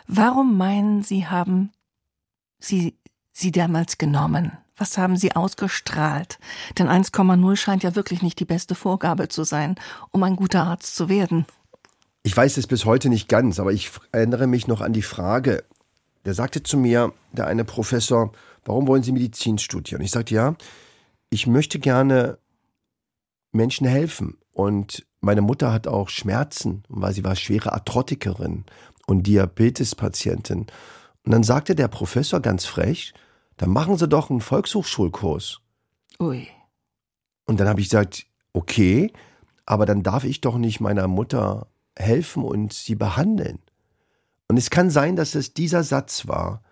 Warum 0.09 0.57
meinen 0.57 1.03
Sie, 1.03 1.27
haben 1.27 1.71
Sie 2.67 2.97
Sie 3.39 3.53
damals 3.53 3.99
genommen? 3.99 4.53
Was 4.79 4.97
haben 4.97 5.17
Sie 5.17 5.37
ausgestrahlt? 5.37 6.39
Denn 6.79 6.89
1,0 6.89 7.57
scheint 7.57 7.83
ja 7.83 7.95
wirklich 7.95 8.23
nicht 8.23 8.41
die 8.41 8.47
beste 8.47 8.75
Vorgabe 8.75 9.29
zu 9.29 9.45
sein, 9.45 9.75
um 10.11 10.23
ein 10.23 10.37
guter 10.37 10.65
Arzt 10.65 10.97
zu 10.97 11.11
werden. 11.11 11.45
Ich 12.23 12.35
weiß 12.37 12.57
es 12.57 12.67
bis 12.67 12.87
heute 12.87 13.09
nicht 13.11 13.29
ganz, 13.29 13.61
aber 13.61 13.73
ich 13.73 13.91
erinnere 14.11 14.47
mich 14.47 14.69
noch 14.69 14.81
an 14.81 14.95
die 14.95 15.03
Frage. 15.03 15.65
Der 16.25 16.33
sagte 16.35 16.63
zu 16.63 16.79
mir, 16.79 17.13
der 17.33 17.47
eine 17.47 17.65
Professor, 17.65 18.33
warum 18.65 18.87
wollen 18.87 19.03
Sie 19.03 19.13
Medizin 19.13 19.59
studieren? 19.59 20.03
Ich 20.03 20.11
sagte, 20.11 20.35
ja, 20.35 20.55
ich 21.31 21.47
möchte 21.47 21.79
gerne 21.79 22.39
Menschen 23.53 23.87
helfen. 23.87 24.39
Und 24.53 25.07
meine 25.21 25.43
Mutter 25.43 25.73
hat 25.73 25.87
auch 25.87 26.09
Schmerzen, 26.09 26.85
weil 26.89 27.13
sie 27.13 27.25
war 27.25 27.37
schwere 27.37 27.73
Arthrotikerin 27.73 28.65
und 29.07 29.27
Diabetespatientin. 29.27 30.67
Und 31.27 31.33
dann 31.33 31.43
sagte 31.43 31.75
der 31.75 31.89
Professor 31.89 32.41
ganz 32.41 32.65
frech, 32.65 33.13
dann 33.57 33.71
machen 33.71 33.99
Sie 33.99 34.07
doch 34.07 34.31
einen 34.31 34.41
Volkshochschulkurs. 34.41 35.61
Ui. 36.21 36.49
Und 37.47 37.59
dann 37.61 37.69
habe 37.69 37.81
ich 37.81 37.89
gesagt, 37.89 38.27
okay, 38.53 39.13
aber 39.67 39.87
dann 39.87 40.05
darf 40.05 40.25
ich 40.25 40.41
doch 40.41 40.57
nicht 40.57 40.81
meiner 40.81 41.09
Mutter 41.09 41.67
helfen 41.97 42.45
und 42.45 42.73
sie 42.73 42.95
behandeln. 42.95 43.59
Und 44.49 44.57
es 44.57 44.71
kann 44.71 44.91
sein, 44.91 45.17
dass 45.17 45.35
es 45.35 45.53
dieser 45.53 45.83
Satz 45.83 46.29
war, 46.29 46.63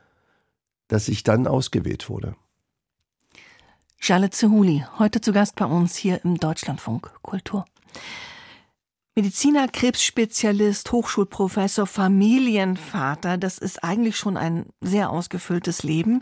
dass 0.87 1.09
ich 1.09 1.25
dann 1.25 1.49
ausgewählt 1.49 2.09
wurde. 2.09 2.37
Charlotte 3.99 4.37
Zehuli, 4.37 4.85
heute 4.99 5.21
zu 5.21 5.33
Gast 5.33 5.57
bei 5.57 5.65
uns 5.65 5.97
hier 5.97 6.25
im 6.25 6.37
Deutschlandfunk 6.37 7.11
Kultur. 7.23 7.65
Mediziner, 9.17 9.69
Krebsspezialist, 9.69 10.91
Hochschulprofessor, 10.91 11.87
Familienvater, 11.87 13.39
das 13.39 13.59
ist 13.59 13.85
eigentlich 13.85 14.17
schon 14.17 14.37
ein 14.37 14.67
sehr 14.81 15.11
ausgefülltes 15.11 15.85
Leben. 15.85 16.21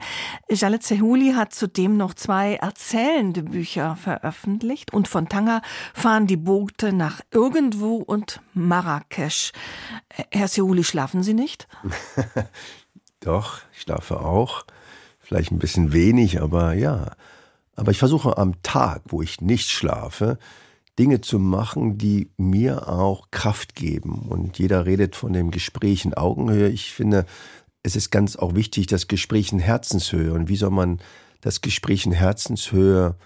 Jalet 0.51 0.83
Zehuli 0.83 1.33
hat 1.33 1.55
zudem 1.55 1.97
noch 1.97 2.13
zwei 2.13 2.57
erzählende 2.57 3.45
Bücher 3.45 3.97
veröffentlicht 3.97 4.93
und 4.93 5.09
von 5.09 5.31
Tanger 5.31 5.63
fahren 5.95 6.27
die 6.27 6.37
Boote 6.37 6.93
nach 6.93 7.23
irgendwo 7.31 7.97
und 7.97 8.43
Marrakesch. 8.53 9.53
Herr 10.31 10.49
Zehuli, 10.49 10.85
schlafen 10.85 11.23
Sie 11.23 11.33
nicht? 11.33 11.69
Doch, 13.21 13.61
ich 13.73 13.81
schlafe 13.81 14.21
auch. 14.21 14.67
Vielleicht 15.19 15.51
ein 15.51 15.59
bisschen 15.59 15.95
wenig, 15.95 16.43
aber 16.43 16.75
ja. 16.75 17.13
Aber 17.75 17.91
ich 17.91 17.99
versuche 17.99 18.37
am 18.37 18.61
Tag, 18.63 19.01
wo 19.07 19.23
ich 19.23 19.41
nicht 19.41 19.71
schlafe, 19.71 20.37
Dinge 20.99 21.21
zu 21.21 21.39
machen, 21.39 21.97
die 21.97 22.31
mir 22.37 22.89
auch 22.89 23.31
Kraft 23.31 23.75
geben. 23.75 24.27
Und 24.29 24.59
jeder 24.59 24.85
redet 24.85 25.17
von 25.17 25.33
dem 25.33 25.51
Gespräch 25.51 26.05
in 26.05 26.15
Augenhöhe. 26.15 26.69
Ich 26.69 26.93
finde, 26.93 27.25
es 27.83 27.97
ist 27.97 28.11
ganz 28.11 28.37
auch 28.37 28.55
wichtig, 28.55 28.87
das 28.87 29.09
Gespräch 29.09 29.53
in 29.53 29.59
Herzenshöhe. 29.59 30.33
Und 30.33 30.49
wie 30.49 30.57
soll 30.57 30.71
man 30.71 31.01
das 31.41 31.61
Gespräch 31.61 32.07
in 32.07 32.13
Herzenshöhe 32.13 33.17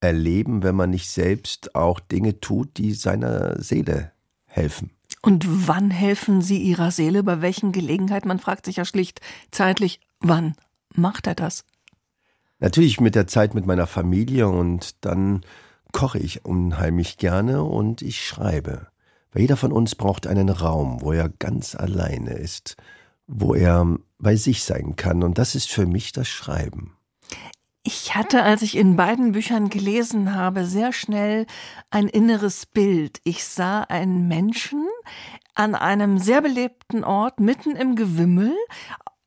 erleben, 0.00 0.62
wenn 0.62 0.76
man 0.76 0.90
nicht 0.90 1.10
selbst 1.10 1.74
auch 1.74 2.00
Dinge 2.00 2.40
tut, 2.40 2.78
die 2.78 2.92
seiner 2.92 3.60
Seele 3.60 4.12
helfen? 4.46 4.90
Und 5.22 5.68
wann 5.68 5.90
helfen 5.90 6.40
Sie 6.40 6.58
Ihrer 6.58 6.90
Seele? 6.90 7.22
Bei 7.22 7.42
welchen 7.42 7.72
Gelegenheiten? 7.72 8.28
Man 8.28 8.38
fragt 8.38 8.64
sich 8.64 8.76
ja 8.76 8.84
schlicht 8.84 9.20
zeitlich, 9.50 10.00
wann 10.20 10.54
macht 10.94 11.26
er 11.26 11.34
das? 11.34 11.64
Natürlich 12.58 13.00
mit 13.00 13.14
der 13.14 13.26
Zeit 13.26 13.54
mit 13.54 13.66
meiner 13.66 13.86
Familie 13.86 14.48
und 14.48 15.04
dann 15.04 15.42
koche 15.92 16.18
ich 16.18 16.44
unheimlich 16.44 17.16
gerne 17.16 17.62
und 17.64 18.02
ich 18.02 18.24
schreibe. 18.24 18.88
Weil 19.32 19.42
jeder 19.42 19.56
von 19.56 19.72
uns 19.72 19.94
braucht 19.94 20.26
einen 20.26 20.48
Raum, 20.48 21.00
wo 21.00 21.12
er 21.12 21.28
ganz 21.28 21.74
alleine 21.74 22.32
ist, 22.32 22.76
wo 23.26 23.54
er 23.54 23.98
bei 24.18 24.36
sich 24.36 24.64
sein 24.64 24.96
kann. 24.96 25.22
Und 25.22 25.38
das 25.38 25.54
ist 25.54 25.70
für 25.70 25.86
mich 25.86 26.12
das 26.12 26.28
Schreiben. 26.28 26.96
Ich 27.82 28.14
hatte, 28.14 28.42
als 28.42 28.60
ich 28.60 28.76
in 28.76 28.96
beiden 28.96 29.32
Büchern 29.32 29.70
gelesen 29.70 30.34
habe, 30.34 30.66
sehr 30.66 30.92
schnell 30.92 31.46
ein 31.90 32.08
inneres 32.08 32.66
Bild. 32.66 33.20
Ich 33.24 33.44
sah 33.44 33.82
einen 33.82 34.28
Menschen 34.28 34.86
an 35.54 35.74
einem 35.74 36.18
sehr 36.18 36.42
belebten 36.42 37.04
Ort 37.04 37.40
mitten 37.40 37.76
im 37.76 37.96
Gewimmel 37.96 38.54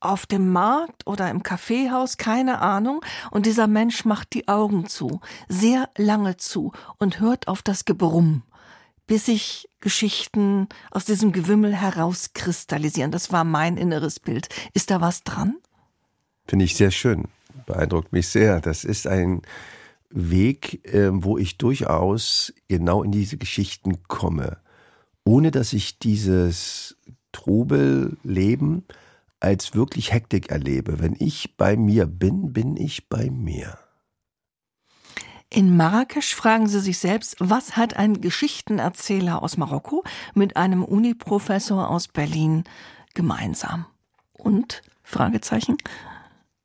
auf 0.04 0.26
dem 0.26 0.52
Markt 0.52 1.08
oder 1.08 1.30
im 1.30 1.44
Kaffeehaus, 1.44 2.18
keine 2.18 2.62
Ahnung, 2.62 3.02
und 3.32 3.46
dieser 3.46 3.68
Mensch 3.68 4.06
macht 4.06 4.34
die 4.34 4.48
Augen 4.48 4.88
zu, 4.88 5.22
sehr 5.48 5.90
lange 5.98 6.38
zu 6.38 6.72
und 6.98 7.20
hört 7.20 7.48
auf 7.48 7.62
das 7.62 7.86
Gebrumm, 7.86 8.44
bis 9.08 9.26
sich 9.26 9.70
Geschichten 9.80 10.68
aus 10.92 11.06
diesem 11.06 11.32
Gewimmel 11.32 11.76
herauskristallisieren. 11.76 13.12
Das 13.12 13.32
war 13.32 13.44
mein 13.44 13.78
inneres 13.78 14.20
Bild. 14.20 14.50
Ist 14.74 14.92
da 14.92 15.02
was 15.02 15.24
dran? 15.24 15.56
Finde 16.48 16.66
ich 16.66 16.76
sehr 16.76 16.92
schön. 16.92 17.26
Beeindruckt 17.66 18.12
mich 18.12 18.28
sehr. 18.28 18.60
Das 18.60 18.84
ist 18.84 19.08
ein 19.08 19.42
Weg, 20.10 20.82
ähm, 20.94 21.24
wo 21.24 21.38
ich 21.38 21.58
durchaus 21.58 22.54
genau 22.68 23.04
in 23.04 23.12
diese 23.12 23.38
Geschichten 23.38 24.04
komme, 24.08 24.58
ohne 25.24 25.52
dass 25.52 25.74
ich 25.74 26.00
dieses 26.00 26.98
Trubelleben 27.32 28.86
als 29.44 29.76
wirklich 29.76 30.14
Hektik 30.14 30.50
erlebe. 30.50 31.00
Wenn 31.00 31.16
ich 31.20 31.58
bei 31.58 31.76
mir 31.76 32.06
bin, 32.06 32.54
bin 32.54 32.78
ich 32.78 33.10
bei 33.10 33.30
mir. 33.30 33.78
In 35.50 35.78
Marrakesch 35.78 36.34
fragen 36.34 36.68
Sie 36.68 36.80
sich 36.80 36.98
selbst, 36.98 37.36
was 37.40 37.78
hat 37.78 37.96
ein 37.96 38.22
Geschichtenerzähler 38.22 39.44
aus 39.44 39.56
Marokko 39.58 40.04
mit 40.34 40.58
einem 40.58 40.84
Uniprofessor 40.84 41.90
aus 41.90 42.08
Berlin 42.08 42.64
gemeinsam? 43.14 43.86
Und? 44.32 44.82
Fragezeichen. 45.04 45.78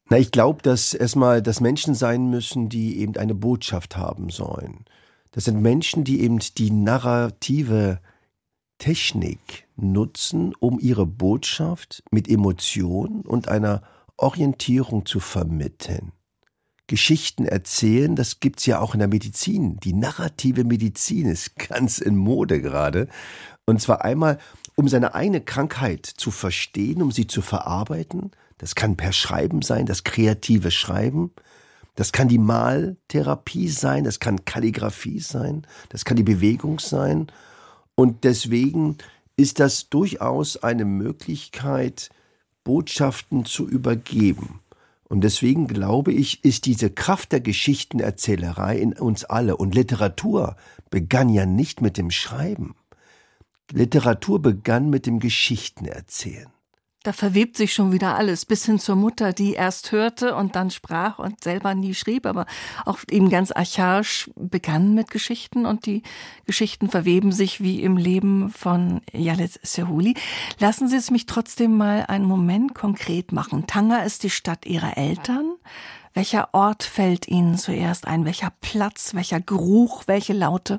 Na, 0.09 0.17
ich 0.17 0.31
glaube, 0.31 0.63
dass 0.63 0.95
erstmal 0.95 1.43
das 1.43 1.61
Menschen 1.61 1.95
sein 1.95 2.31
müssen, 2.31 2.71
die 2.71 2.99
eben 3.01 3.17
eine 3.19 3.35
Botschaft 3.35 3.97
haben 3.99 4.31
sollen. 4.31 4.87
Das 5.33 5.45
sind 5.45 5.61
Menschen, 5.61 6.05
die 6.05 6.23
eben 6.23 6.39
die 6.57 6.71
narrative 6.71 8.01
Technik 8.79 9.68
nutzen, 9.79 10.55
um 10.59 10.79
ihre 10.79 11.07
Botschaft 11.07 12.03
mit 12.11 12.29
Emotion 12.29 13.23
und 13.23 13.49
einer 13.49 13.83
Orientierung 14.17 15.07
zu 15.07 15.21
vermitteln. 15.21 16.13
Geschichten 16.89 17.45
erzählen, 17.45 18.17
das 18.17 18.41
gibt's 18.41 18.67
ja 18.67 18.81
auch 18.81 18.95
in 18.95 18.99
der 18.99 19.09
Medizin. 19.09 19.77
Die 19.79 19.93
narrative 19.93 20.65
Medizin 20.65 21.27
ist 21.27 21.57
ganz 21.69 21.99
in 21.99 22.17
Mode 22.17 22.61
gerade. 22.61 23.09
Und 23.67 23.81
zwar 23.81 24.05
einmal, 24.05 24.39
um 24.75 24.89
seine 24.89 25.15
eigene 25.15 25.41
Krankheit 25.41 26.07
zu 26.07 26.31
verstehen, 26.31 27.03
um 27.03 27.13
sie 27.13 27.27
zu 27.27 27.43
verarbeiten. 27.43 28.31
Das 28.57 28.75
kann 28.75 28.97
per 28.97 29.13
Schreiben 29.13 29.63
sein, 29.63 29.87
das 29.87 30.03
kreative 30.03 30.71
Schreiben. 30.71 31.33
Das 31.95 32.13
kann 32.13 32.29
die 32.29 32.39
Maltherapie 32.39 33.69
sein, 33.69 34.05
das 34.05 34.21
kann 34.21 34.45
Kalligraphie 34.45 35.19
sein, 35.19 35.67
das 35.89 36.05
kann 36.05 36.17
die 36.17 36.23
Bewegung 36.23 36.79
sein. 36.79 37.27
Und 37.97 38.23
deswegen 38.23 38.99
ist 39.39 39.61
das 39.61 39.89
durchaus 39.89 40.57
eine 40.57 40.85
Möglichkeit, 40.85 42.11
Botschaften 42.65 43.45
zu 43.45 43.69
übergeben. 43.69 44.61
Und 45.05 45.23
deswegen 45.23 45.69
glaube 45.69 46.13
ich, 46.13 46.45
ist 46.45 46.67
diese 46.67 46.91
Kraft 46.91 47.33
der 47.33 47.41
Geschichtenerzählerei 47.41 48.77
in 48.79 48.93
uns 48.93 49.25
alle. 49.25 49.57
Und 49.57 49.75
Literatur 49.75 50.57
begann 50.91 51.31
ja 51.31 51.47
nicht 51.47 51.81
mit 51.81 51.97
dem 51.97 52.11
Schreiben. 52.11 52.75
Literatur 53.71 54.43
begann 54.43 54.91
mit 54.91 55.07
dem 55.07 55.21
Geschichtenerzählen. 55.21 56.51
Da 57.09 57.15
verwebt 57.15 57.57
sich 57.57 57.73
schon 57.73 57.91
wieder 57.91 58.17
alles, 58.17 58.45
bis 58.45 58.67
hin 58.67 58.79
zur 58.79 58.95
Mutter, 58.95 59.33
die 59.33 59.55
erst 59.55 59.93
hörte 59.93 60.37
und 60.37 60.57
dann 60.57 60.71
sprach 60.71 61.19
und 61.19 61.43
selber 61.43 61.75
nie 61.75 61.95
schrieb, 61.95 62.27
aber 62.27 62.45
auch 62.85 62.99
eben 63.11 63.31
ganz 63.31 63.51
archaisch 63.51 64.31
begann 64.37 64.93
mit 64.93 65.11
Geschichten 65.11 65.65
und 65.65 65.87
die 65.87 66.03
Geschichten 66.45 66.91
verweben 66.91 67.33
sich 67.33 67.63
wie 67.63 67.83
im 67.83 67.97
Leben 67.97 68.51
von 68.51 69.01
Yalet 69.11 69.59
Sehuli. 69.63 70.17
Lassen 70.59 70.87
Sie 70.87 70.97
es 70.97 71.11
mich 71.11 71.25
trotzdem 71.25 71.79
mal 71.79 72.05
einen 72.09 72.27
Moment 72.27 72.75
konkret 72.75 73.33
machen. 73.33 73.67
Tanger 73.67 74.05
ist 74.05 74.23
die 74.23 74.29
Stadt 74.29 74.67
ihrer 74.67 74.99
Eltern. 74.99 75.55
Welcher 76.13 76.53
Ort 76.53 76.83
fällt 76.83 77.27
Ihnen 77.27 77.57
zuerst 77.57 78.07
ein? 78.07 78.27
Welcher 78.27 78.53
Platz, 78.61 79.15
welcher 79.15 79.41
Geruch, 79.41 80.03
welche 80.09 80.35
Laute? 80.35 80.79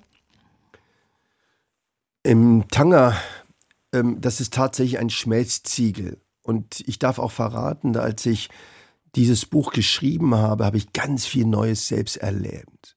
Im 2.21 2.67
Tanger, 2.69 3.15
ähm, 3.93 4.21
das 4.21 4.41
ist 4.41 4.53
tatsächlich 4.53 4.99
ein 4.99 5.09
Schmelzziegel. 5.09 6.21
Und 6.41 6.81
ich 6.87 6.99
darf 6.99 7.19
auch 7.19 7.31
verraten, 7.31 7.95
als 7.97 8.25
ich 8.25 8.49
dieses 9.15 9.45
Buch 9.45 9.71
geschrieben 9.71 10.35
habe, 10.35 10.65
habe 10.65 10.77
ich 10.77 10.93
ganz 10.93 11.25
viel 11.25 11.45
Neues 11.45 11.87
selbst 11.87 12.17
erlebt. 12.17 12.95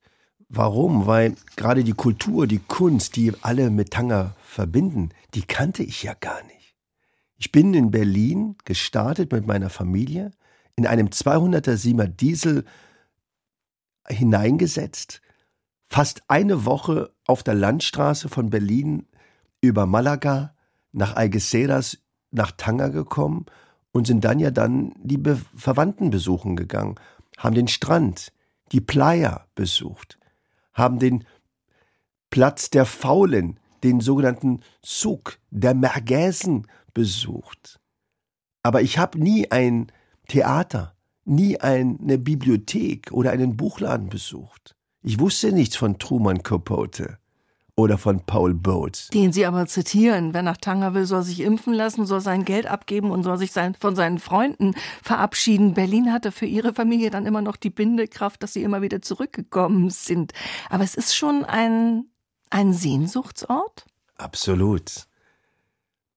Warum? 0.49 1.07
Weil 1.07 1.37
gerade 1.57 1.83
die 1.83 1.95
Kultur, 1.95 2.47
die 2.47 2.59
Kunst, 2.59 3.17
die 3.17 3.33
alle 3.41 3.71
mit 3.71 3.91
Tanger 3.91 4.35
verbinden, 4.43 5.11
die 5.35 5.43
kannte 5.43 5.83
ich 5.83 6.03
ja 6.03 6.15
gar 6.15 6.43
nicht. 6.45 6.75
Ich 7.39 7.51
bin 7.51 7.73
in 7.75 7.91
Berlin 7.91 8.57
gestartet 8.65 9.33
mit 9.33 9.47
meiner 9.47 9.71
Familie, 9.71 10.31
in 10.77 10.87
einem 10.87 11.09
200er 11.09 11.77
Siemer 11.77 12.07
Diesel 12.07 12.65
hineingesetzt, 14.07 15.23
fast 15.89 16.23
eine 16.29 16.65
Woche 16.65 17.13
auf 17.27 17.43
der 17.43 17.55
Landstraße 17.55 18.29
von 18.29 18.51
Berlin 18.51 19.07
über 19.61 19.87
Malaga 19.87 20.55
nach 20.93 21.17
Algeciras 21.17 21.99
nach 22.31 22.53
Tanger 22.53 22.91
gekommen 22.91 23.47
und 23.93 24.07
sind 24.07 24.25
dann 24.25 24.39
ja 24.39 24.51
dann 24.51 24.93
die 25.03 25.19
Be 25.19 25.41
Verwandten 25.55 26.11
besuchen 26.11 26.57
gegangen, 26.57 26.97
haben 27.37 27.55
den 27.55 27.69
Strand, 27.69 28.33
die 28.73 28.81
Playa 28.81 29.47
besucht, 29.55 30.19
haben 30.73 30.99
den 30.99 31.25
Platz 32.31 32.71
der 32.71 32.87
Faulen, 32.87 33.61
den 33.85 34.01
sogenannten 34.01 34.61
Zug 34.81 35.39
der 35.51 35.75
Mergäsen 35.75 36.67
besucht. 36.95 37.81
Aber 38.63 38.81
ich 38.81 38.97
habe 38.97 39.19
nie 39.19 39.51
ein 39.51 39.91
Theater, 40.29 40.95
nie 41.25 41.59
eine 41.59 42.19
Bibliothek 42.19 43.13
oder 43.13 43.33
einen 43.33 43.57
Buchladen 43.57 44.09
besucht. 44.09 44.77
Ich 45.03 45.19
wusste 45.19 45.53
nichts 45.53 45.77
von 45.77 45.99
Truman 45.99 46.43
Capote 46.43 47.19
oder 47.75 47.97
von 47.97 48.21
Paul 48.27 48.55
Boats. 48.55 49.09
Den 49.09 49.33
Sie 49.33 49.47
aber 49.47 49.67
zitieren. 49.67 50.35
Wer 50.35 50.43
nach 50.43 50.59
Tanger 50.59 50.95
will, 50.95 51.07
soll 51.07 51.23
sich 51.23 51.41
impfen 51.41 51.73
lassen, 51.73 52.05
soll 52.05 52.21
sein 52.21 52.45
Geld 52.45 52.67
abgeben 52.67 53.11
und 53.11 53.23
soll 53.23 53.39
sich 53.39 53.53
sein, 53.53 53.75
von 53.75 53.97
seinen 53.97 54.19
Freunden 54.19 54.75
verabschieden. 55.03 55.75
Berlin 55.75 56.13
hatte 56.13 56.33
für 56.33 56.47
Ihre 56.47 56.75
Familie 56.75 57.11
dann 57.11 57.27
immer 57.27 57.41
noch 57.41 57.57
die 57.57 57.71
Bindekraft, 57.71 58.43
dass 58.43 58.53
Sie 58.53 58.63
immer 58.63 58.83
wieder 58.83 59.01
zurückgekommen 59.01 59.91
sind. 59.91 60.33
Aber 60.69 60.85
es 60.85 60.95
ist 60.95 61.17
schon 61.17 61.45
ein, 61.45 62.05
ein 62.51 62.73
Sehnsuchtsort? 62.73 63.87
Absolut. 64.17 65.07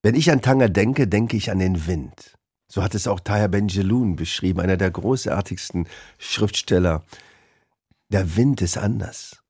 Wenn 0.03 0.15
ich 0.15 0.29
an 0.31 0.41
Tanger 0.41 0.69
denke, 0.69 1.07
denke 1.07 1.37
ich 1.37 1.49
an 1.51 1.59
den 1.59 1.87
Wind. 1.87 2.35
So 2.67 2.83
hat 2.83 2.95
es 2.95 3.07
auch 3.07 3.19
Tahir 3.19 3.47
Benjeloun 3.47 4.15
beschrieben, 4.15 4.59
einer 4.59 4.77
der 4.77 4.91
großartigsten 4.91 5.87
Schriftsteller. 6.17 7.03
Der 8.09 8.35
Wind 8.35 8.61
ist 8.61 8.77
anders. 8.77 9.41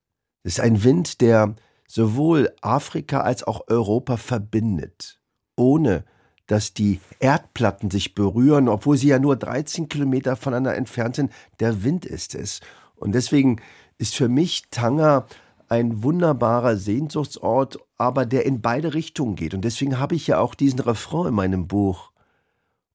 Es 0.44 0.54
ist 0.54 0.60
ein 0.60 0.84
Wind, 0.84 1.20
der 1.20 1.56
sowohl 1.86 2.52
Afrika 2.60 3.20
als 3.20 3.42
auch 3.44 3.62
Europa 3.68 4.16
verbindet, 4.16 5.20
ohne 5.56 6.04
dass 6.46 6.74
die 6.74 7.00
Erdplatten 7.18 7.90
sich 7.90 8.14
berühren, 8.14 8.68
obwohl 8.68 8.96
sie 8.96 9.08
ja 9.08 9.18
nur 9.18 9.36
13 9.36 9.88
Kilometer 9.88 10.36
voneinander 10.36 10.76
entfernt 10.76 11.16
sind. 11.16 11.32
Der 11.60 11.82
Wind 11.82 12.04
ist 12.04 12.34
es. 12.34 12.60
Und 12.94 13.14
deswegen 13.14 13.60
ist 13.98 14.14
für 14.14 14.28
mich 14.28 14.62
Tanger 14.70 15.26
ein 15.68 16.04
wunderbarer 16.04 16.76
Sehnsuchtsort, 16.76 17.78
aber 17.98 18.26
der 18.26 18.46
in 18.46 18.60
beide 18.60 18.94
Richtungen 18.94 19.34
geht. 19.34 19.54
Und 19.54 19.62
deswegen 19.62 19.98
habe 19.98 20.14
ich 20.14 20.28
ja 20.28 20.38
auch 20.38 20.54
diesen 20.54 20.78
Refrain 20.80 21.28
in 21.28 21.34
meinem 21.34 21.66
Buch. 21.66 22.12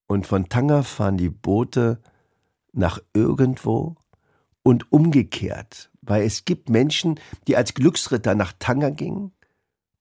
Und 0.07 0.27
von 0.27 0.47
Tanger 0.47 0.83
fahren 0.83 1.17
die 1.17 1.29
Boote 1.29 1.99
nach 2.71 2.99
irgendwo 3.13 3.95
und 4.63 4.91
umgekehrt 4.91 5.90
weil 6.01 6.23
es 6.23 6.45
gibt 6.45 6.69
Menschen, 6.69 7.19
die 7.47 7.55
als 7.55 7.73
Glücksritter 7.73 8.35
nach 8.35 8.53
Tanger 8.59 8.91
gingen 8.91 9.31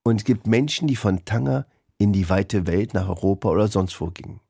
und 0.03 0.17
es 0.17 0.25
gibt 0.25 0.47
Menschen, 0.47 0.89
die 0.89 0.97
von 0.97 1.25
Tanger 1.25 1.67
in 1.99 2.13
die 2.13 2.29
weite 2.29 2.67
Welt, 2.67 2.95
nach 2.95 3.09
Europa 3.09 3.51
oder 3.51 3.69
sonst 3.69 4.01
wo 4.01 4.07
gingen. 4.07 4.41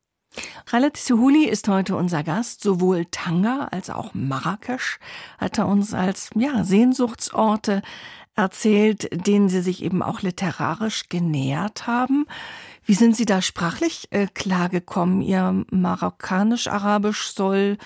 Khaled 0.65 0.97
Suhuli 0.97 1.45
ist 1.45 1.67
heute 1.67 1.97
unser 1.97 2.23
Gast. 2.23 2.63
Sowohl 2.63 3.07
Tanger 3.11 3.73
als 3.73 3.91
auch 3.91 4.15
Marrakesch 4.15 5.01
hat 5.39 5.59
er 5.59 5.67
uns 5.67 5.93
als 5.93 6.31
ja, 6.37 6.63
Sehnsuchtsorte 6.63 7.83
erzählt, 8.37 9.09
denen 9.27 9.49
Sie 9.49 9.61
sich 9.61 9.83
eben 9.83 10.03
auch 10.03 10.23
literarisch 10.23 11.09
genähert 11.09 11.89
haben. 11.89 12.27
Wie 12.85 12.95
sind 12.95 13.17
Sie 13.17 13.25
da 13.25 13.43
sprachlich 13.43 14.07
äh, 14.11 14.29
klargekommen? 14.33 15.21
Ihr 15.21 15.65
Marokkanisch-Arabisch 15.71 17.33
soll 17.33 17.77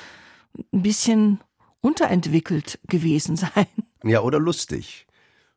ein 0.72 0.82
bisschen 0.82 1.40
unterentwickelt 1.84 2.78
gewesen 2.88 3.36
sein. 3.36 3.50
Ja, 4.06 4.20
oder 4.20 4.38
lustig. 4.38 5.06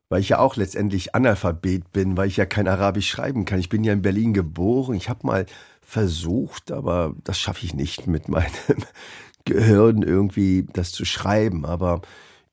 Weil 0.08 0.22
ich 0.22 0.30
ja 0.30 0.38
auch 0.38 0.56
letztendlich 0.56 1.14
Analphabet 1.14 1.92
bin, 1.92 2.16
weil 2.16 2.28
ich 2.28 2.38
ja 2.38 2.46
kein 2.46 2.66
Arabisch 2.66 3.10
schreiben 3.10 3.44
kann. 3.44 3.60
Ich 3.60 3.68
bin 3.68 3.84
ja 3.84 3.92
in 3.92 4.00
Berlin 4.00 4.32
geboren. 4.32 4.94
Ich 4.94 5.10
habe 5.10 5.26
mal 5.26 5.44
versucht, 5.82 6.72
aber 6.72 7.14
das 7.24 7.38
schaffe 7.38 7.66
ich 7.66 7.74
nicht 7.74 8.06
mit 8.06 8.30
meinem 8.30 8.50
Gehirn 9.44 10.00
irgendwie 10.00 10.66
das 10.72 10.92
zu 10.92 11.04
schreiben. 11.04 11.66
Aber 11.66 12.00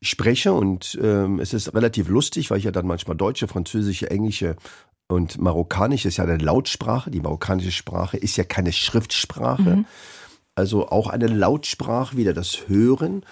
ich 0.02 0.10
spreche 0.10 0.52
und 0.52 1.00
ähm, 1.02 1.40
es 1.40 1.54
ist 1.54 1.74
relativ 1.74 2.10
lustig, 2.10 2.52
weil 2.52 2.58
ich 2.58 2.66
ja 2.66 2.72
dann 2.72 2.88
manchmal 2.88 3.16
deutsche, 3.16 3.48
französische, 3.48 4.12
englische 4.12 4.58
und 5.08 5.38
marokkanisch 5.38 6.06
ist 6.06 6.18
ja 6.18 6.26
eine 6.26 6.38
Lautsprache. 6.38 7.10
Die 7.10 7.22
marokkanische 7.22 7.72
Sprache 7.72 8.18
ist 8.18 8.36
ja 8.36 8.44
keine 8.44 8.74
Schriftsprache. 8.74 9.78
Mhm. 9.78 9.86
Also 10.56 10.90
auch 10.90 11.08
eine 11.08 11.28
Lautsprache, 11.28 12.18
wieder 12.18 12.34
das 12.34 12.68
Hören. 12.68 13.24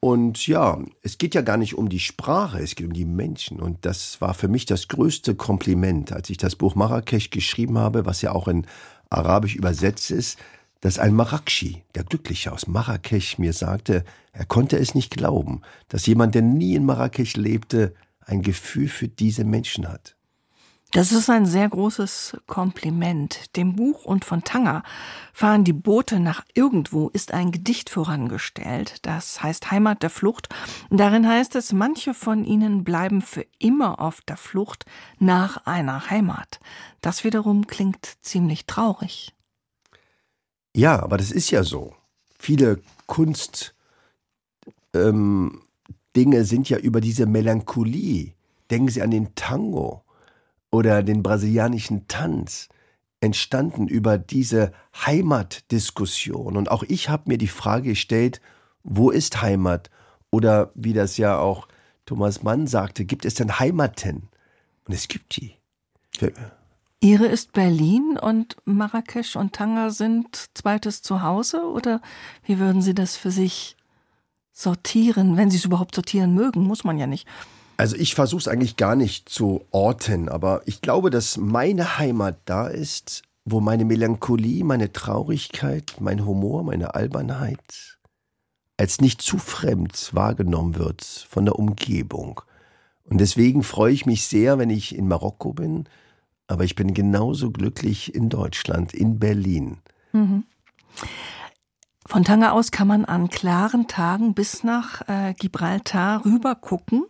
Und 0.00 0.46
ja, 0.46 0.80
es 1.02 1.18
geht 1.18 1.34
ja 1.34 1.42
gar 1.42 1.56
nicht 1.56 1.74
um 1.74 1.88
die 1.88 1.98
Sprache, 1.98 2.60
es 2.60 2.76
geht 2.76 2.86
um 2.86 2.92
die 2.92 3.04
Menschen. 3.04 3.60
Und 3.60 3.84
das 3.84 4.20
war 4.20 4.32
für 4.34 4.48
mich 4.48 4.64
das 4.64 4.86
größte 4.88 5.34
Kompliment, 5.34 6.12
als 6.12 6.30
ich 6.30 6.36
das 6.36 6.54
Buch 6.54 6.76
Marrakesch 6.76 7.30
geschrieben 7.30 7.78
habe, 7.78 8.06
was 8.06 8.22
ja 8.22 8.32
auch 8.32 8.46
in 8.46 8.66
Arabisch 9.10 9.56
übersetzt 9.56 10.10
ist, 10.10 10.38
dass 10.80 11.00
ein 11.00 11.14
Marakshi, 11.14 11.82
der 11.96 12.04
Glückliche 12.04 12.52
aus 12.52 12.68
Marrakesch, 12.68 13.38
mir 13.38 13.52
sagte, 13.52 14.04
er 14.32 14.46
konnte 14.46 14.78
es 14.78 14.94
nicht 14.94 15.10
glauben, 15.10 15.62
dass 15.88 16.06
jemand, 16.06 16.36
der 16.36 16.42
nie 16.42 16.76
in 16.76 16.84
Marrakesch 16.84 17.34
lebte, 17.34 17.94
ein 18.20 18.42
Gefühl 18.42 18.88
für 18.88 19.08
diese 19.08 19.42
Menschen 19.42 19.88
hat. 19.88 20.17
Das 20.92 21.12
ist 21.12 21.28
ein 21.28 21.44
sehr 21.44 21.68
großes 21.68 22.38
Kompliment. 22.46 23.54
Dem 23.56 23.76
Buch 23.76 24.06
und 24.06 24.24
von 24.24 24.42
Tanger 24.42 24.82
fahren 25.34 25.62
die 25.62 25.74
Boote 25.74 26.18
nach 26.18 26.46
irgendwo 26.54 27.08
ist 27.08 27.34
ein 27.34 27.52
Gedicht 27.52 27.90
vorangestellt. 27.90 29.04
Das 29.04 29.42
heißt 29.42 29.70
Heimat 29.70 30.02
der 30.02 30.08
Flucht. 30.08 30.48
Darin 30.88 31.28
heißt 31.28 31.56
es, 31.56 31.74
manche 31.74 32.14
von 32.14 32.42
ihnen 32.42 32.84
bleiben 32.84 33.20
für 33.20 33.44
immer 33.58 34.00
auf 34.00 34.22
der 34.22 34.38
Flucht 34.38 34.86
nach 35.18 35.66
einer 35.66 36.08
Heimat. 36.08 36.58
Das 37.02 37.22
wiederum 37.22 37.66
klingt 37.66 38.16
ziemlich 38.22 38.64
traurig. 38.64 39.34
Ja, 40.74 41.02
aber 41.02 41.18
das 41.18 41.32
ist 41.32 41.50
ja 41.50 41.64
so. 41.64 41.94
Viele 42.38 42.80
Kunstdinge 43.06 43.74
ähm, 44.94 45.60
sind 46.14 46.70
ja 46.70 46.78
über 46.78 47.02
diese 47.02 47.26
Melancholie. 47.26 48.32
Denken 48.70 48.88
Sie 48.88 49.02
an 49.02 49.10
den 49.10 49.34
Tango 49.34 50.02
oder 50.70 51.02
den 51.02 51.22
brasilianischen 51.22 52.08
Tanz 52.08 52.68
entstanden 53.20 53.88
über 53.88 54.18
diese 54.18 54.72
Heimatdiskussion. 54.94 56.56
Und 56.56 56.70
auch 56.70 56.84
ich 56.84 57.08
habe 57.08 57.24
mir 57.26 57.38
die 57.38 57.48
Frage 57.48 57.90
gestellt, 57.90 58.40
wo 58.84 59.10
ist 59.10 59.42
Heimat? 59.42 59.90
Oder 60.30 60.70
wie 60.74 60.92
das 60.92 61.16
ja 61.16 61.38
auch 61.38 61.68
Thomas 62.06 62.42
Mann 62.42 62.66
sagte, 62.66 63.04
gibt 63.04 63.24
es 63.24 63.34
denn 63.34 63.58
Heimaten? 63.58 64.28
Und 64.84 64.94
es 64.94 65.08
gibt 65.08 65.36
die. 65.36 65.54
Ihre 67.00 67.26
ist 67.26 67.52
Berlin 67.52 68.18
und 68.20 68.56
Marrakesch 68.64 69.36
und 69.36 69.52
Tanger 69.52 69.90
sind 69.90 70.48
zweites 70.54 71.02
Zuhause? 71.02 71.62
Oder 71.64 72.00
wie 72.44 72.58
würden 72.58 72.82
Sie 72.82 72.94
das 72.94 73.16
für 73.16 73.30
sich 73.30 73.76
sortieren, 74.52 75.36
wenn 75.36 75.50
Sie 75.50 75.58
es 75.58 75.64
überhaupt 75.64 75.94
sortieren 75.94 76.34
mögen? 76.34 76.62
Muss 76.62 76.84
man 76.84 76.98
ja 76.98 77.06
nicht. 77.06 77.28
Also 77.78 77.94
ich 77.94 78.16
versuche 78.16 78.40
es 78.40 78.48
eigentlich 78.48 78.76
gar 78.76 78.96
nicht 78.96 79.28
zu 79.28 79.64
orten, 79.70 80.28
aber 80.28 80.62
ich 80.66 80.82
glaube, 80.82 81.10
dass 81.10 81.36
meine 81.36 81.96
Heimat 81.96 82.40
da 82.44 82.66
ist, 82.66 83.22
wo 83.44 83.60
meine 83.60 83.84
Melancholie, 83.84 84.64
meine 84.64 84.92
Traurigkeit, 84.92 85.94
mein 86.00 86.26
Humor, 86.26 86.64
meine 86.64 86.94
Albernheit 86.96 87.98
als 88.76 89.00
nicht 89.00 89.22
zu 89.22 89.38
fremd 89.38 90.10
wahrgenommen 90.12 90.76
wird 90.76 91.04
von 91.04 91.44
der 91.44 91.56
Umgebung. 91.56 92.40
Und 93.04 93.18
deswegen 93.18 93.62
freue 93.62 93.92
ich 93.92 94.06
mich 94.06 94.26
sehr, 94.26 94.58
wenn 94.58 94.70
ich 94.70 94.94
in 94.94 95.08
Marokko 95.08 95.52
bin, 95.52 95.88
aber 96.48 96.64
ich 96.64 96.74
bin 96.74 96.94
genauso 96.94 97.50
glücklich 97.50 98.14
in 98.14 98.28
Deutschland, 98.28 98.92
in 98.92 99.18
Berlin. 99.18 99.78
Mhm. 100.12 100.44
Von 102.06 102.24
Tanger 102.24 102.54
aus 102.54 102.70
kann 102.70 102.88
man 102.88 103.04
an 103.04 103.28
klaren 103.28 103.86
Tagen 103.86 104.34
bis 104.34 104.64
nach 104.64 105.06
äh, 105.08 105.34
Gibraltar 105.34 106.24
rüber 106.24 106.54
gucken 106.54 107.04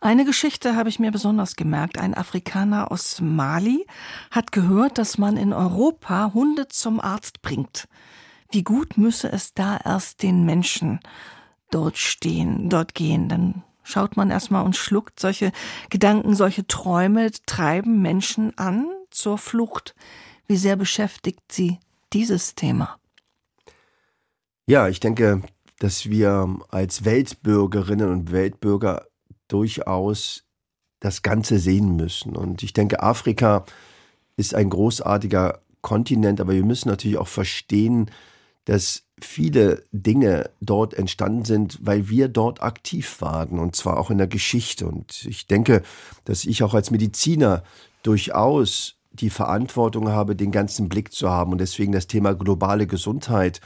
eine 0.00 0.24
Geschichte 0.24 0.76
habe 0.76 0.88
ich 0.88 0.98
mir 0.98 1.10
besonders 1.10 1.56
gemerkt. 1.56 1.98
Ein 1.98 2.14
Afrikaner 2.14 2.92
aus 2.92 3.20
Mali 3.20 3.86
hat 4.30 4.52
gehört, 4.52 4.98
dass 4.98 5.18
man 5.18 5.36
in 5.36 5.52
Europa 5.52 6.32
Hunde 6.34 6.68
zum 6.68 7.00
Arzt 7.00 7.42
bringt. 7.42 7.88
Wie 8.50 8.62
gut 8.62 8.96
müsse 8.96 9.30
es 9.30 9.54
da 9.54 9.78
erst 9.84 10.22
den 10.22 10.44
Menschen 10.44 11.00
dort 11.70 11.98
stehen, 11.98 12.68
dort 12.70 12.94
gehen, 12.94 13.28
dann 13.28 13.62
schaut 13.82 14.16
man 14.16 14.30
erstmal 14.30 14.64
und 14.64 14.76
schluckt 14.76 15.20
solche 15.20 15.52
Gedanken, 15.90 16.34
solche 16.34 16.66
Träume 16.66 17.30
treiben 17.46 18.00
Menschen 18.00 18.56
an 18.56 18.86
zur 19.10 19.36
Flucht. 19.36 19.94
Wie 20.46 20.56
sehr 20.56 20.76
beschäftigt 20.76 21.40
Sie 21.50 21.78
dieses 22.12 22.54
Thema? 22.54 22.98
Ja, 24.66 24.88
ich 24.88 25.00
denke, 25.00 25.42
dass 25.78 26.08
wir 26.08 26.58
als 26.70 27.04
Weltbürgerinnen 27.04 28.10
und 28.10 28.32
Weltbürger 28.32 29.07
durchaus 29.48 30.44
das 31.00 31.22
Ganze 31.22 31.58
sehen 31.58 31.96
müssen. 31.96 32.36
Und 32.36 32.62
ich 32.62 32.72
denke, 32.72 33.02
Afrika 33.02 33.64
ist 34.36 34.54
ein 34.54 34.70
großartiger 34.70 35.60
Kontinent, 35.80 36.40
aber 36.40 36.52
wir 36.54 36.64
müssen 36.64 36.88
natürlich 36.88 37.18
auch 37.18 37.28
verstehen, 37.28 38.10
dass 38.64 39.04
viele 39.20 39.84
Dinge 39.92 40.50
dort 40.60 40.94
entstanden 40.94 41.44
sind, 41.44 41.78
weil 41.80 42.08
wir 42.08 42.28
dort 42.28 42.62
aktiv 42.62 43.20
waren 43.20 43.58
und 43.58 43.74
zwar 43.74 43.98
auch 43.98 44.10
in 44.10 44.18
der 44.18 44.26
Geschichte. 44.26 44.86
Und 44.86 45.24
ich 45.24 45.46
denke, 45.46 45.82
dass 46.24 46.44
ich 46.44 46.62
auch 46.62 46.74
als 46.74 46.90
Mediziner 46.90 47.62
durchaus 48.02 48.96
die 49.12 49.30
Verantwortung 49.30 50.08
habe, 50.08 50.36
den 50.36 50.52
ganzen 50.52 50.88
Blick 50.88 51.12
zu 51.12 51.30
haben 51.30 51.52
und 51.52 51.58
deswegen 51.58 51.92
das 51.92 52.06
Thema 52.06 52.34
globale 52.34 52.86
Gesundheit 52.86 53.60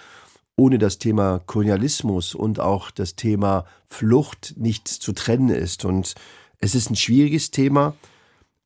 ohne 0.57 0.79
das 0.79 0.99
Thema 0.99 1.41
Kolonialismus 1.47 2.35
und 2.35 2.61
auch 2.61 2.91
das 2.91 3.17
Thema 3.17 3.65
Flucht 3.87 4.55
nicht 4.57 4.88
zu 4.88 5.12
trennen 5.12 5.49
ist. 5.49 5.85
Und 5.85 6.15
es 6.59 6.75
ist 6.75 6.91
ein 6.91 6.97
schwieriges 6.97 7.51
Thema, 7.51 7.95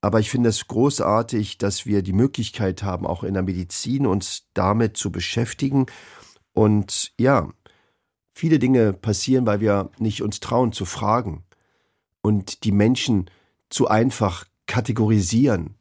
aber 0.01 0.21
ich 0.21 0.31
finde 0.31 0.49
es 0.49 0.67
großartig, 0.67 1.59
dass 1.59 1.87
wir 1.87 2.03
die 2.03 2.13
Möglichkeit 2.13 2.83
haben, 2.83 3.07
auch 3.07 3.25
in 3.25 3.35
der 3.35 3.43
Medizin 3.43 4.07
uns 4.07 4.47
damit 4.55 4.97
zu 4.97 5.11
beschäftigen. 5.11 5.87
Und 6.53 7.13
ja, 7.19 7.51
viele 8.35 8.59
Dinge 8.59 8.93
passieren, 8.93 9.47
weil 9.47 9.61
wir 9.61 9.91
nicht 9.99 10.23
uns 10.23 10.41
trauen 10.41 10.73
zu 10.73 10.85
fragen 10.85 11.45
und 12.23 12.65
die 12.65 12.73
Menschen 12.73 13.31
zu 13.71 13.89
einfach 13.89 14.45
kategorisieren. 14.67 15.77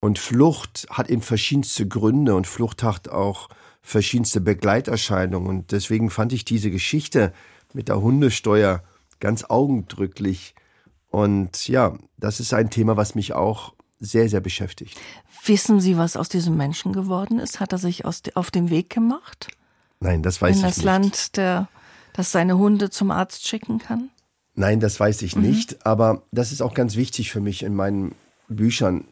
Und 0.00 0.18
Flucht 0.18 0.86
hat 0.90 1.08
eben 1.08 1.22
verschiedenste 1.22 1.86
Gründe 1.86 2.34
und 2.34 2.46
Flucht 2.46 2.82
hat 2.82 3.08
auch 3.08 3.48
verschiedenste 3.82 4.40
Begleiterscheinungen. 4.40 5.48
Und 5.48 5.72
deswegen 5.72 6.08
fand 6.08 6.32
ich 6.32 6.44
diese 6.44 6.70
Geschichte 6.70 7.32
mit 7.74 7.88
der 7.88 8.00
Hundesteuer 8.00 8.82
ganz 9.20 9.44
augendrücklich. 9.44 10.54
Und 11.10 11.68
ja, 11.68 11.98
das 12.16 12.40
ist 12.40 12.54
ein 12.54 12.70
Thema, 12.70 12.96
was 12.96 13.14
mich 13.14 13.34
auch 13.34 13.74
sehr, 13.98 14.28
sehr 14.28 14.40
beschäftigt. 14.40 14.98
Wissen 15.44 15.80
Sie, 15.80 15.96
was 15.96 16.16
aus 16.16 16.28
diesem 16.28 16.56
Menschen 16.56 16.92
geworden 16.92 17.38
ist? 17.38 17.60
Hat 17.60 17.72
er 17.72 17.78
sich 17.78 18.04
aus, 18.04 18.22
auf 18.34 18.50
den 18.50 18.70
Weg 18.70 18.90
gemacht? 18.90 19.48
Nein, 20.00 20.22
das 20.22 20.40
weiß 20.40 20.56
In 20.56 20.62
ich 20.62 20.66
das 20.66 20.76
nicht. 20.78 20.84
Land, 20.84 21.36
der, 21.36 21.68
das 22.12 22.32
seine 22.32 22.58
Hunde 22.58 22.90
zum 22.90 23.10
Arzt 23.10 23.46
schicken 23.46 23.78
kann? 23.78 24.10
Nein, 24.54 24.80
das 24.80 24.98
weiß 24.98 25.22
ich 25.22 25.36
nicht. 25.36 25.86
Aber 25.86 26.22
das 26.30 26.52
ist 26.52 26.62
auch 26.62 26.74
ganz 26.74 26.96
wichtig 26.96 27.30
für 27.30 27.40
mich 27.40 27.62
in 27.62 27.74
meinen 27.74 28.14
Büchern, 28.48 29.06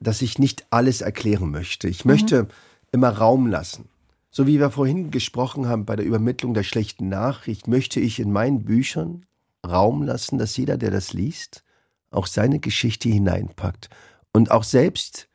dass 0.00 0.22
ich 0.22 0.38
nicht 0.38 0.66
alles 0.70 1.00
erklären 1.00 1.50
möchte. 1.50 1.88
Ich 1.88 2.04
möchte 2.04 2.48
immer 2.92 3.10
Raum 3.10 3.46
lassen. 3.46 3.88
So 4.30 4.46
wie 4.46 4.58
wir 4.58 4.70
vorhin 4.70 5.10
gesprochen 5.10 5.68
haben 5.68 5.84
bei 5.84 5.96
der 5.96 6.04
Übermittlung 6.04 6.54
der 6.54 6.62
schlechten 6.62 7.08
Nachricht, 7.08 7.66
möchte 7.66 8.00
ich 8.00 8.20
in 8.20 8.30
meinen 8.30 8.64
Büchern 8.64 9.24
Raum 9.66 10.02
lassen, 10.02 10.38
dass 10.38 10.56
jeder, 10.56 10.76
der 10.76 10.90
das 10.90 11.12
liest, 11.12 11.64
auch 12.10 12.26
seine 12.26 12.58
Geschichte 12.58 13.08
hineinpackt 13.08 13.90
und 14.32 14.50
auch 14.50 14.64
selbst 14.64 15.28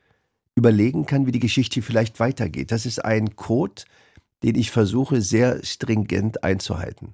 überlegen 0.56 1.06
kann, 1.06 1.26
wie 1.26 1.32
die 1.32 1.40
Geschichte 1.40 1.82
vielleicht 1.82 2.20
weitergeht. 2.20 2.72
Das 2.72 2.86
ist 2.86 3.04
ein 3.04 3.36
Code, 3.36 3.84
den 4.44 4.56
ich 4.56 4.72
versuche 4.72 5.22
sehr 5.22 5.64
stringent 5.64 6.44
einzuhalten. 6.44 7.14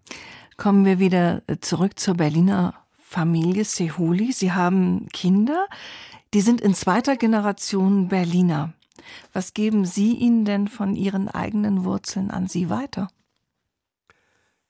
Kommen 0.57 0.83
wir 0.83 0.99
wieder 0.99 1.41
zurück 1.61 1.99
zur 1.99 2.15
Berliner 2.15 2.73
Familie 3.01 3.63
Sehuli. 3.63 4.33
Sie 4.33 4.51
haben 4.51 5.07
Kinder, 5.13 5.67
die 6.33 6.41
sind 6.41 6.61
in 6.61 6.73
zweiter 6.73 7.15
Generation 7.15 8.07
Berliner. 8.09 8.73
Was 9.33 9.53
geben 9.53 9.85
Sie 9.85 10.13
ihnen 10.13 10.45
denn 10.45 10.67
von 10.67 10.95
Ihren 10.95 11.27
eigenen 11.29 11.83
Wurzeln 11.85 12.31
an 12.31 12.47
Sie 12.47 12.69
weiter? 12.69 13.09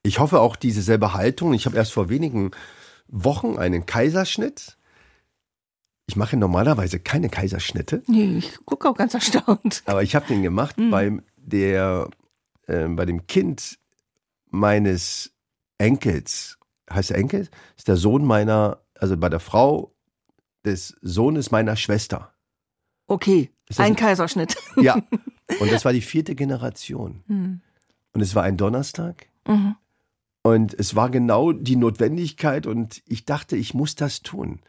Ich 0.02 0.18
hoffe 0.18 0.40
auch 0.40 0.56
diese 0.56 0.82
selbe 0.82 1.12
Haltung. 1.14 1.52
Ich 1.52 1.66
habe 1.66 1.76
erst 1.76 1.92
vor 1.92 2.08
wenigen 2.08 2.52
Wochen 3.08 3.58
einen 3.58 3.86
Kaiserschnitt. 3.86 4.78
Ich 6.06 6.16
mache 6.16 6.36
normalerweise 6.36 6.98
keine 6.98 7.28
Kaiserschnitte, 7.28 8.02
Nee, 8.08 8.38
ich 8.38 8.58
gucke 8.64 8.88
auch 8.88 8.96
ganz 8.96 9.14
erstaunt. 9.14 9.82
aber 9.86 10.02
ich 10.02 10.14
habe 10.16 10.26
den 10.26 10.42
gemacht 10.42 10.74
beim 10.90 11.22
der 11.36 12.08
äh, 12.66 12.88
bei 12.88 13.06
dem 13.06 13.26
Kind 13.28 13.78
meines 14.46 15.32
Enkels. 15.78 16.58
Heißt 16.92 17.12
er 17.12 17.18
Enkel? 17.18 17.48
Ist 17.76 17.86
der 17.86 17.96
Sohn 17.96 18.24
meiner, 18.24 18.80
also 18.98 19.16
bei 19.16 19.28
der 19.28 19.38
Frau 19.38 19.94
des 20.64 20.96
Sohnes 21.00 21.52
meiner 21.52 21.76
Schwester. 21.76 22.34
Okay, 23.06 23.50
ein 23.78 23.96
Kaiserschnitt. 23.96 24.56
Ja. 24.76 24.96
Und 25.60 25.72
das 25.72 25.84
war 25.84 25.92
die 25.92 26.00
vierte 26.00 26.34
Generation. 26.36 27.24
Und 27.26 28.20
es 28.20 28.34
war 28.36 28.44
ein 28.44 28.56
Donnerstag. 28.56 29.26
Mhm. 29.46 29.74
Und 30.42 30.74
es 30.78 30.96
war 30.96 31.10
genau 31.10 31.52
die 31.52 31.76
Notwendigkeit 31.76 32.66
und 32.66 33.02
ich 33.06 33.24
dachte, 33.24 33.56
ich 33.56 33.74
muss 33.74 33.94
das 33.94 34.22
tun. 34.22 34.60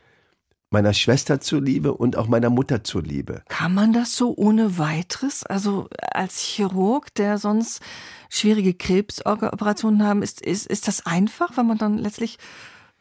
Meiner 0.69 0.93
Schwester 0.93 1.39
zuliebe 1.39 1.93
und 1.93 2.15
auch 2.15 2.27
meiner 2.27 2.49
Mutter 2.49 2.83
zuliebe. 2.83 3.43
Kann 3.47 3.73
man 3.73 3.93
das 3.93 4.15
so 4.15 4.33
ohne 4.35 4.77
weiteres? 4.77 5.45
Also 5.45 5.87
als 6.13 6.41
Chirurg, 6.41 7.13
der 7.15 7.37
sonst 7.37 7.81
schwierige 8.29 8.73
Krebsoperationen 8.73 10.03
haben, 10.03 10.23
ist, 10.23 10.41
ist, 10.41 10.67
ist 10.67 10.87
das 10.87 11.05
einfach, 11.05 11.55
weil 11.57 11.65
man 11.65 11.77
dann 11.77 11.97
letztlich, 11.97 12.37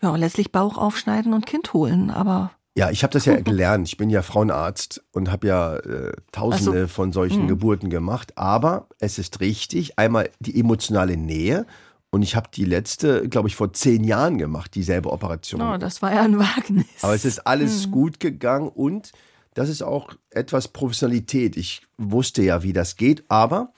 ja, 0.00 0.14
letztlich 0.16 0.52
Bauch 0.52 0.78
aufschneiden 0.78 1.32
und 1.32 1.46
Kind 1.46 1.72
holen, 1.72 2.10
aber 2.10 2.52
Ja, 2.76 2.90
ich 2.90 3.02
habe 3.02 3.12
das 3.12 3.24
ja 3.24 3.37
gelernt. 3.40 3.88
Ich 3.88 3.96
bin 3.96 4.11
ja 4.11 4.22
Frauenarzt 4.22 5.02
und 5.12 5.30
habe 5.30 5.46
ja 5.46 5.76
äh, 5.76 6.12
Tausende 6.33 6.83
so. 6.83 6.88
von 6.88 7.12
solchen 7.12 7.48
Geburten 7.48 7.90
gemacht. 7.90 8.37
Aber 8.37 8.88
es 8.98 9.18
ist 9.18 9.40
richtig, 9.40 9.98
einmal 9.98 10.30
die 10.38 10.59
emotionale 10.59 11.16
Nähe. 11.16 11.66
Und 12.11 12.22
ich 12.22 12.35
habe 12.35 12.48
die 12.52 12.64
letzte, 12.64 13.28
glaube 13.28 13.48
ich, 13.48 13.54
vor 13.54 13.72
zehn 13.72 14.02
Jahren 14.02 14.38
gemacht, 14.38 14.74
dieselbe 14.74 15.12
Operation. 15.12 15.62
oh, 15.62 15.76
das 15.76 16.02
war 16.02 16.12
ja 16.12 16.22
ein 16.22 16.38
Wagnis. 16.38 16.87
Aber 17.02 17.14
es 17.14 17.24
ist 17.24 17.46
alles 17.46 17.90
gut 17.90 18.18
gegangen 18.18 18.68
und 18.68 19.12
das 19.54 19.68
ist 19.68 19.83
auch 19.83 20.12
etwas 20.30 20.68
Professionalität. 20.68 21.56
Ich 21.56 21.83
wusste 21.98 22.42
ja, 22.42 22.62
wie 22.62 22.72
das 22.72 22.96
geht, 22.96 23.24
aber 23.28 23.72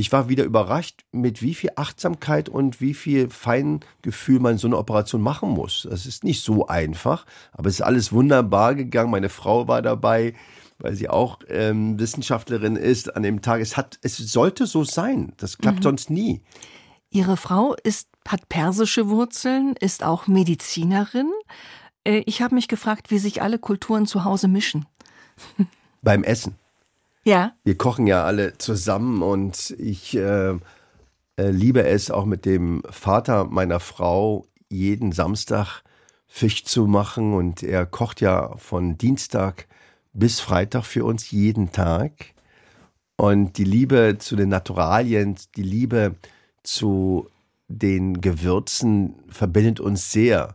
ich 0.00 0.12
war 0.12 0.28
wieder 0.28 0.44
überrascht, 0.44 1.04
mit 1.10 1.42
wie 1.42 1.54
viel 1.54 1.70
Achtsamkeit 1.74 2.48
und 2.48 2.80
wie 2.80 2.94
viel 2.94 3.28
Feingefühl 3.30 4.38
man 4.38 4.56
so 4.56 4.68
eine 4.68 4.78
Operation 4.78 5.20
machen 5.20 5.50
muss. 5.50 5.88
Das 5.90 6.06
ist 6.06 6.22
nicht 6.22 6.44
so 6.44 6.68
einfach, 6.68 7.26
aber 7.50 7.68
es 7.68 7.74
ist 7.74 7.80
alles 7.80 8.12
wunderbar 8.12 8.76
gegangen. 8.76 9.10
Meine 9.10 9.28
Frau 9.28 9.66
war 9.66 9.82
dabei, 9.82 10.34
weil 10.78 10.94
sie 10.94 11.08
auch 11.08 11.40
ähm, 11.48 11.98
Wissenschaftlerin 11.98 12.76
ist 12.76 13.16
an 13.16 13.24
dem 13.24 13.42
Tag. 13.42 13.60
Es 13.60 13.76
hat, 13.76 13.98
es 14.02 14.16
sollte 14.18 14.66
so 14.66 14.84
sein. 14.84 15.32
Das 15.36 15.58
klappt 15.58 15.82
sonst 15.82 16.10
nie. 16.10 16.42
Ihre 17.10 17.36
Frau 17.36 17.74
ist, 17.82 18.08
hat 18.28 18.48
persische 18.48 19.08
Wurzeln, 19.08 19.74
ist 19.80 20.04
auch 20.04 20.28
Medizinerin. 20.28 21.32
Äh, 22.04 22.22
Ich 22.24 22.40
habe 22.40 22.54
mich 22.54 22.68
gefragt, 22.68 23.10
wie 23.10 23.18
sich 23.18 23.42
alle 23.42 23.58
Kulturen 23.58 24.06
zu 24.06 24.22
Hause 24.22 24.46
mischen. 24.46 24.86
Beim 26.02 26.22
Essen. 26.22 26.54
Ja, 27.28 27.52
Wir 27.62 27.76
kochen 27.76 28.06
ja 28.06 28.24
alle 28.24 28.56
zusammen 28.56 29.20
und 29.20 29.76
ich 29.78 30.16
äh, 30.16 30.52
äh, 31.36 31.50
liebe 31.50 31.84
es 31.84 32.10
auch 32.10 32.24
mit 32.24 32.46
dem 32.46 32.82
Vater 32.88 33.44
meiner 33.44 33.80
Frau 33.80 34.46
jeden 34.70 35.12
Samstag 35.12 35.82
Fisch 36.26 36.64
zu 36.64 36.86
machen 36.86 37.34
und 37.34 37.62
er 37.62 37.84
kocht 37.84 38.22
ja 38.22 38.56
von 38.56 38.96
Dienstag 38.96 39.66
bis 40.14 40.40
Freitag 40.40 40.84
für 40.86 41.04
uns 41.04 41.30
jeden 41.30 41.70
Tag. 41.70 42.12
Und 43.18 43.58
die 43.58 43.64
Liebe 43.64 44.16
zu 44.18 44.34
den 44.34 44.48
Naturalien, 44.48 45.36
die 45.54 45.62
Liebe 45.62 46.14
zu 46.62 47.28
den 47.68 48.22
Gewürzen 48.22 49.16
verbindet 49.28 49.80
uns 49.80 50.12
sehr. 50.12 50.54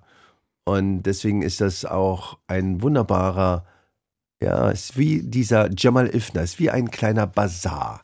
Und 0.63 1.03
deswegen 1.03 1.43
ist 1.43 1.62
das 1.62 1.86
auch 1.86 2.39
ein 2.47 2.82
wunderbarer 2.82 3.63
ja, 4.43 4.69
es 4.69 4.91
ist 4.91 4.97
wie 4.97 5.21
dieser 5.23 5.69
Jamal 5.75 6.13
Ifner, 6.13 6.41
es 6.41 6.53
ist 6.53 6.59
wie 6.59 6.69
ein 6.69 6.91
kleiner 6.91 7.27
Bazar. 7.27 8.01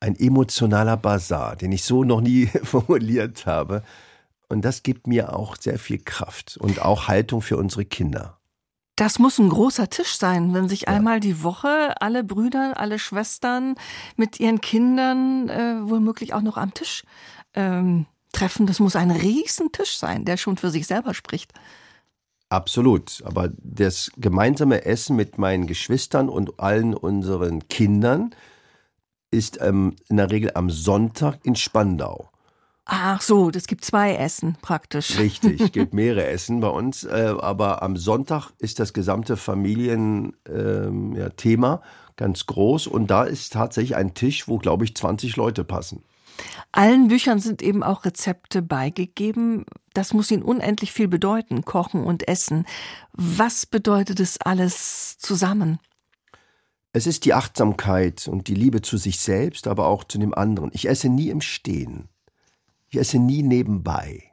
Ein 0.00 0.16
emotionaler 0.16 0.96
Bazar, 0.96 1.56
den 1.56 1.72
ich 1.72 1.84
so 1.84 2.04
noch 2.04 2.20
nie 2.20 2.46
formuliert 2.62 3.46
habe. 3.46 3.82
Und 4.48 4.64
das 4.64 4.82
gibt 4.82 5.06
mir 5.06 5.34
auch 5.36 5.56
sehr 5.58 5.78
viel 5.78 5.98
Kraft 5.98 6.56
und 6.56 6.80
auch 6.80 7.08
Haltung 7.08 7.42
für 7.42 7.56
unsere 7.56 7.84
Kinder. 7.84 8.38
das 8.96 9.20
muss 9.20 9.38
ein 9.38 9.48
großer 9.48 9.88
Tisch 9.90 10.16
sein, 10.18 10.54
wenn 10.54 10.68
sich 10.68 10.88
einmal 10.88 11.20
die 11.20 11.44
Woche 11.44 11.94
alle 12.00 12.24
Brüder, 12.24 12.78
alle 12.78 12.98
Schwestern 12.98 13.76
mit 14.16 14.40
ihren 14.40 14.60
Kindern 14.60 15.48
äh, 15.48 15.76
womöglich 15.82 16.34
auch 16.34 16.42
noch 16.42 16.56
am 16.56 16.74
Tisch 16.74 17.04
ähm, 17.54 18.06
treffen. 18.32 18.66
Das 18.66 18.80
muss 18.80 18.96
ein 18.96 19.12
Riesentisch 19.12 19.98
sein, 19.98 20.24
der 20.24 20.36
schon 20.36 20.56
für 20.56 20.70
sich 20.70 20.86
selber 20.86 21.14
spricht. 21.14 21.52
Absolut. 22.50 23.22
Aber 23.24 23.50
das 23.58 24.10
gemeinsame 24.16 24.84
Essen 24.84 25.16
mit 25.16 25.38
meinen 25.38 25.66
Geschwistern 25.66 26.28
und 26.28 26.60
allen 26.60 26.94
unseren 26.94 27.68
Kindern 27.68 28.34
ist 29.30 29.58
ähm, 29.60 29.96
in 30.08 30.16
der 30.16 30.30
Regel 30.30 30.52
am 30.54 30.70
Sonntag 30.70 31.38
in 31.42 31.56
Spandau. 31.56 32.30
Ach 32.90 33.20
so, 33.20 33.50
das 33.50 33.66
gibt 33.66 33.84
zwei 33.84 34.14
Essen 34.14 34.56
praktisch. 34.62 35.18
Richtig, 35.18 35.60
es 35.60 35.72
gibt 35.72 35.92
mehrere 35.92 36.26
Essen 36.26 36.60
bei 36.60 36.68
uns, 36.68 37.04
äh, 37.04 37.34
aber 37.38 37.82
am 37.82 37.98
Sonntag 37.98 38.50
ist 38.58 38.80
das 38.80 38.94
gesamte 38.94 39.36
Familienthema 39.36 40.32
ähm, 40.48 41.14
ja, 41.14 41.82
ganz 42.16 42.46
groß 42.46 42.86
und 42.86 43.08
da 43.10 43.24
ist 43.24 43.52
tatsächlich 43.52 43.94
ein 43.94 44.14
Tisch, 44.14 44.48
wo 44.48 44.56
glaube 44.56 44.86
ich 44.86 44.96
20 44.96 45.36
Leute 45.36 45.64
passen. 45.64 46.02
Allen 46.72 47.08
Büchern 47.08 47.38
sind 47.40 47.62
eben 47.62 47.82
auch 47.82 48.04
Rezepte 48.04 48.62
beigegeben. 48.62 49.64
Das 49.94 50.12
muss 50.12 50.30
Ihnen 50.30 50.42
unendlich 50.42 50.92
viel 50.92 51.08
bedeuten, 51.08 51.64
Kochen 51.64 52.04
und 52.04 52.28
Essen. 52.28 52.66
Was 53.12 53.66
bedeutet 53.66 54.20
es 54.20 54.40
alles 54.40 55.18
zusammen? 55.18 55.78
Es 56.92 57.06
ist 57.06 57.24
die 57.24 57.34
Achtsamkeit 57.34 58.28
und 58.28 58.48
die 58.48 58.54
Liebe 58.54 58.82
zu 58.82 58.96
sich 58.96 59.20
selbst, 59.20 59.66
aber 59.66 59.86
auch 59.86 60.04
zu 60.04 60.18
dem 60.18 60.34
anderen. 60.34 60.70
Ich 60.72 60.88
esse 60.88 61.08
nie 61.08 61.28
im 61.28 61.40
Stehen. 61.40 62.08
Ich 62.90 62.98
esse 62.98 63.18
nie 63.18 63.42
nebenbei. 63.42 64.24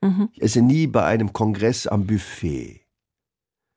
Mhm. 0.00 0.28
Ich 0.32 0.42
esse 0.42 0.62
nie 0.62 0.86
bei 0.86 1.04
einem 1.04 1.32
Kongress 1.32 1.86
am 1.86 2.06
Buffet. 2.06 2.80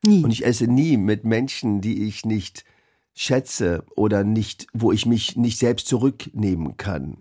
Nie. 0.03 0.23
Und 0.23 0.31
ich 0.31 0.45
esse 0.45 0.67
nie 0.67 0.97
mit 0.97 1.23
Menschen, 1.23 1.81
die 1.81 2.03
ich 2.07 2.25
nicht 2.25 2.65
schätze 3.13 3.85
oder 3.95 4.23
nicht, 4.23 4.67
wo 4.73 4.91
ich 4.91 5.05
mich 5.05 5.35
nicht 5.35 5.57
selbst 5.59 5.87
zurücknehmen 5.87 6.77
kann. 6.77 7.17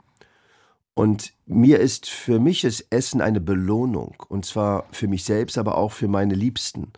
Und 0.95 1.33
mir 1.47 1.81
ist 1.81 2.09
für 2.09 2.39
mich 2.39 2.63
das 2.63 2.81
Essen 2.91 3.21
eine 3.21 3.41
Belohnung. 3.41 4.15
Und 4.29 4.47
zwar 4.47 4.87
für 4.93 5.09
mich 5.09 5.25
selbst, 5.25 5.59
aber 5.59 5.77
auch 5.77 5.93
für 5.93 6.09
meine 6.09 6.35
Liebsten. 6.35 6.93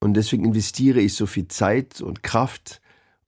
Und 0.00 0.14
deswegen 0.14 0.44
investiere 0.44 1.00
ich 1.00 1.14
so 1.14 1.26
viel 1.26 1.48
Zeit 1.48 2.00
und 2.00 2.22
Kraft 2.22 2.80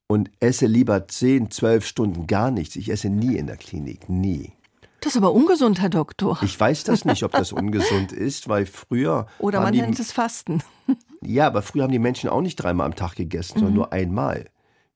und 0.07 0.29
esse 0.39 0.67
lieber 0.67 1.07
zehn, 1.07 1.49
zwölf 1.49 1.85
Stunden 1.85 2.27
gar 2.27 2.51
nichts. 2.51 2.75
Ich 2.75 2.89
esse 2.89 3.09
nie 3.09 3.37
in 3.37 3.47
der 3.47 3.57
Klinik, 3.57 4.09
nie. 4.09 4.53
Das 5.01 5.13
ist 5.13 5.17
aber 5.17 5.33
ungesund, 5.33 5.81
Herr 5.81 5.89
Doktor. 5.89 6.39
Ich 6.41 6.59
weiß 6.59 6.83
das 6.83 7.05
nicht, 7.05 7.23
ob 7.23 7.31
das 7.31 7.51
ungesund 7.51 8.11
ist, 8.11 8.47
weil 8.47 8.65
früher. 8.65 9.27
Oder 9.39 9.61
man 9.61 9.73
nennt 9.73 9.99
es 9.99 10.11
Fasten. 10.11 10.61
Ja, 11.27 11.47
aber 11.47 11.63
früher 11.63 11.81
haben 11.81 11.91
die 11.91 11.97
Menschen 11.97 12.29
auch 12.29 12.41
nicht 12.41 12.57
dreimal 12.57 12.85
am 12.85 12.95
Tag 12.95 13.15
gegessen, 13.15 13.53
sondern 13.53 13.71
mhm. 13.71 13.77
nur 13.77 13.93
einmal. 13.93 14.45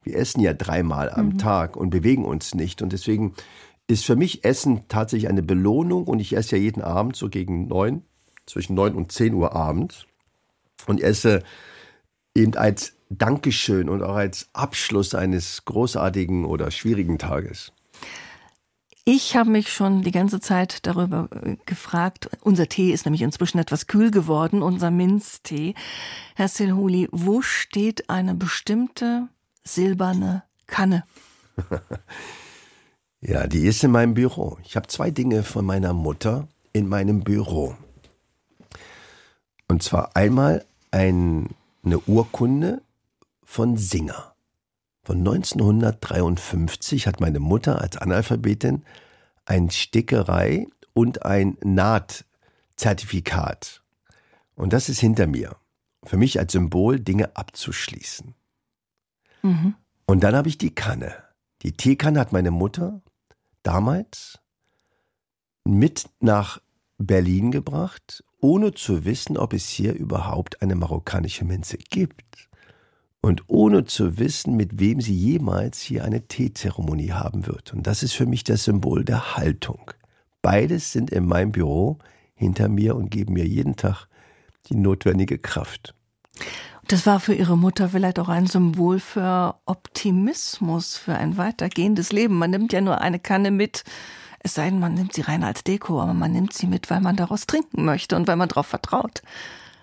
Wir 0.04 0.16
essen 0.16 0.42
ja 0.42 0.54
dreimal 0.54 1.10
am 1.10 1.30
mhm. 1.30 1.38
Tag 1.40 1.76
und 1.76 1.90
bewegen 1.90 2.24
uns 2.24 2.54
nicht. 2.54 2.84
Und 2.84 2.94
deswegen 2.94 3.34
ist 3.90 4.06
für 4.06 4.16
mich 4.16 4.46
Essen 4.46 4.88
tatsächlich 4.88 5.30
eine 5.30 5.42
Belohnung. 5.42 6.06
Und 6.06 6.20
ich 6.20 6.36
esse 6.36 6.56
ja 6.56 6.62
jeden 6.62 6.82
Abend 6.82 7.16
so 7.16 7.28
gegen 7.28 7.68
neun, 7.68 8.04
zwischen 8.46 8.76
neun 8.76 8.94
und 8.94 9.12
zehn 9.12 9.34
Uhr 9.34 9.56
abends. 9.56 10.06
Und 10.86 11.02
esse 11.02 11.44
eben 12.36 12.56
als 12.56 12.94
Dankeschön 13.10 13.90
und 13.90 14.04
auch 14.04 14.16
als 14.16 14.50
Abschluss 14.54 15.16
eines 15.16 15.66
großartigen 15.66 16.46
oder 16.46 16.70
schwierigen 16.70 17.18
Tages. 17.18 17.72
Ich 19.06 19.36
habe 19.36 19.50
mich 19.50 19.74
schon 19.74 20.04
die 20.04 20.12
ganze 20.12 20.40
Zeit 20.40 20.86
darüber 20.86 21.28
äh, 21.42 21.58
gefragt. 21.66 22.30
Unser 22.42 22.70
Tee 22.70 22.92
ist 22.92 23.06
nämlich 23.06 23.24
inzwischen 23.24 23.58
etwas 23.58 23.88
kühl 23.88 24.12
geworden, 24.12 24.62
unser 24.62 24.92
Minztee. 24.92 25.74
Herr 26.36 26.48
Silhuli, 26.48 27.08
wo 27.12 27.42
steht 27.42 28.08
eine 28.12 28.36
bestimmte 28.36 29.30
silberne 29.64 30.44
Kanne? 30.68 31.06
ja, 33.22 33.48
die 33.48 33.66
ist 33.66 33.84
in 33.84 33.92
meinem 33.92 34.14
Büro. 34.14 34.58
Ich 34.64 34.76
habe 34.76 34.88
zwei 34.88 35.10
Dinge 35.12 35.44
von 35.44 35.66
meiner 35.66 35.94
Mutter 35.94 36.48
in 36.74 36.88
meinem 36.88 37.22
Büro. 37.22 37.76
Und 39.68 39.84
zwar 39.84 40.16
einmal 40.16 40.66
ein, 40.92 41.50
eine 41.84 42.00
Urkunde 42.00 42.82
von 43.44 43.78
Singer. 43.78 44.34
Von 45.04 45.20
1953 45.20 47.06
hat 47.08 47.20
meine 47.20 47.40
Mutter 47.40 47.82
als 47.82 47.98
Analphabetin 47.98 48.84
ein 49.46 49.70
Stickerei 49.70 50.68
und 50.94 51.26
ein 51.26 51.58
Nahtzertifikat. 51.64 53.84
Und 54.56 54.74
das 54.74 54.90
ist 54.90 55.00
hinter 55.00 55.28
mir. 55.28 55.56
Für 56.04 56.18
mich 56.18 56.40
als 56.40 56.54
Symbol, 56.54 57.00
Dinge 57.00 57.36
abzuschließen. 57.36 58.34
Mhm. 59.42 59.76
Und 60.06 60.24
dann 60.24 60.36
habe 60.36 60.48
ich 60.48 60.58
die 60.58 60.74
Kanne. 60.74 61.14
Die 61.64 61.74
Teekanne 61.74 62.20
hat 62.20 62.32
meine 62.32 62.52
Mutter 62.52 63.02
damals 63.70 64.40
mit 65.64 66.10
nach 66.20 66.60
Berlin 66.98 67.52
gebracht, 67.52 68.24
ohne 68.42 68.74
zu 68.74 69.06
wissen, 69.06 69.38
ob 69.38 69.54
es 69.54 69.70
hier 69.70 69.94
überhaupt 69.94 70.64
eine 70.64 70.74
marokkanische 70.74 71.46
Minze 71.46 71.78
gibt 71.78 72.50
und 73.22 73.44
ohne 73.46 73.86
zu 73.86 74.18
wissen, 74.18 74.56
mit 74.56 74.80
wem 74.80 75.02
sie 75.02 75.14
jemals 75.14 75.82
hier 75.82 76.04
eine 76.04 76.28
Teezeremonie 76.28 77.12
haben 77.12 77.46
wird. 77.46 77.72
Und 77.72 77.86
das 77.86 78.02
ist 78.02 78.14
für 78.14 78.26
mich 78.26 78.44
das 78.44 78.64
Symbol 78.64 79.06
der 79.06 79.38
Haltung. 79.38 79.92
Beides 80.42 80.92
sind 80.92 81.12
in 81.12 81.28
meinem 81.28 81.52
Büro 81.52 82.00
hinter 82.34 82.70
mir 82.70 82.96
und 82.96 83.12
geben 83.12 83.34
mir 83.34 83.46
jeden 83.46 83.76
Tag 83.76 84.08
die 84.68 84.78
notwendige 84.78 85.38
Kraft. 85.38 85.94
Das 86.90 87.06
war 87.06 87.20
für 87.20 87.36
Ihre 87.36 87.56
Mutter 87.56 87.90
vielleicht 87.90 88.18
auch 88.18 88.30
ein 88.30 88.48
Symbol 88.48 89.00
für 89.00 89.54
Optimismus, 89.66 90.98
für 90.98 91.14
ein 91.14 91.38
weitergehendes 91.38 92.12
Leben. 92.12 92.34
Man 92.34 92.50
nimmt 92.50 92.74
ja 92.74 92.82
nur 92.82 93.00
eine 93.00 93.20
Kanne 93.20 93.52
mit, 93.52 93.84
es 94.40 94.56
sei 94.56 94.72
denn, 94.72 94.80
man 94.80 94.96
nimmt 94.96 95.14
sie 95.14 95.22
rein 95.22 95.44
als 95.44 95.64
Deko, 95.64 96.02
aber 96.02 96.16
man 96.16 96.32
nimmt 96.32 96.52
sie 96.54 96.66
mit, 96.66 96.90
weil 96.90 97.00
man 97.00 97.16
daraus 97.16 97.46
trinken 97.46 97.86
möchte 97.86 98.16
und 98.16 98.28
weil 98.28 98.38
man 98.38 98.50
darauf 98.50 98.66
vertraut. 98.66 99.22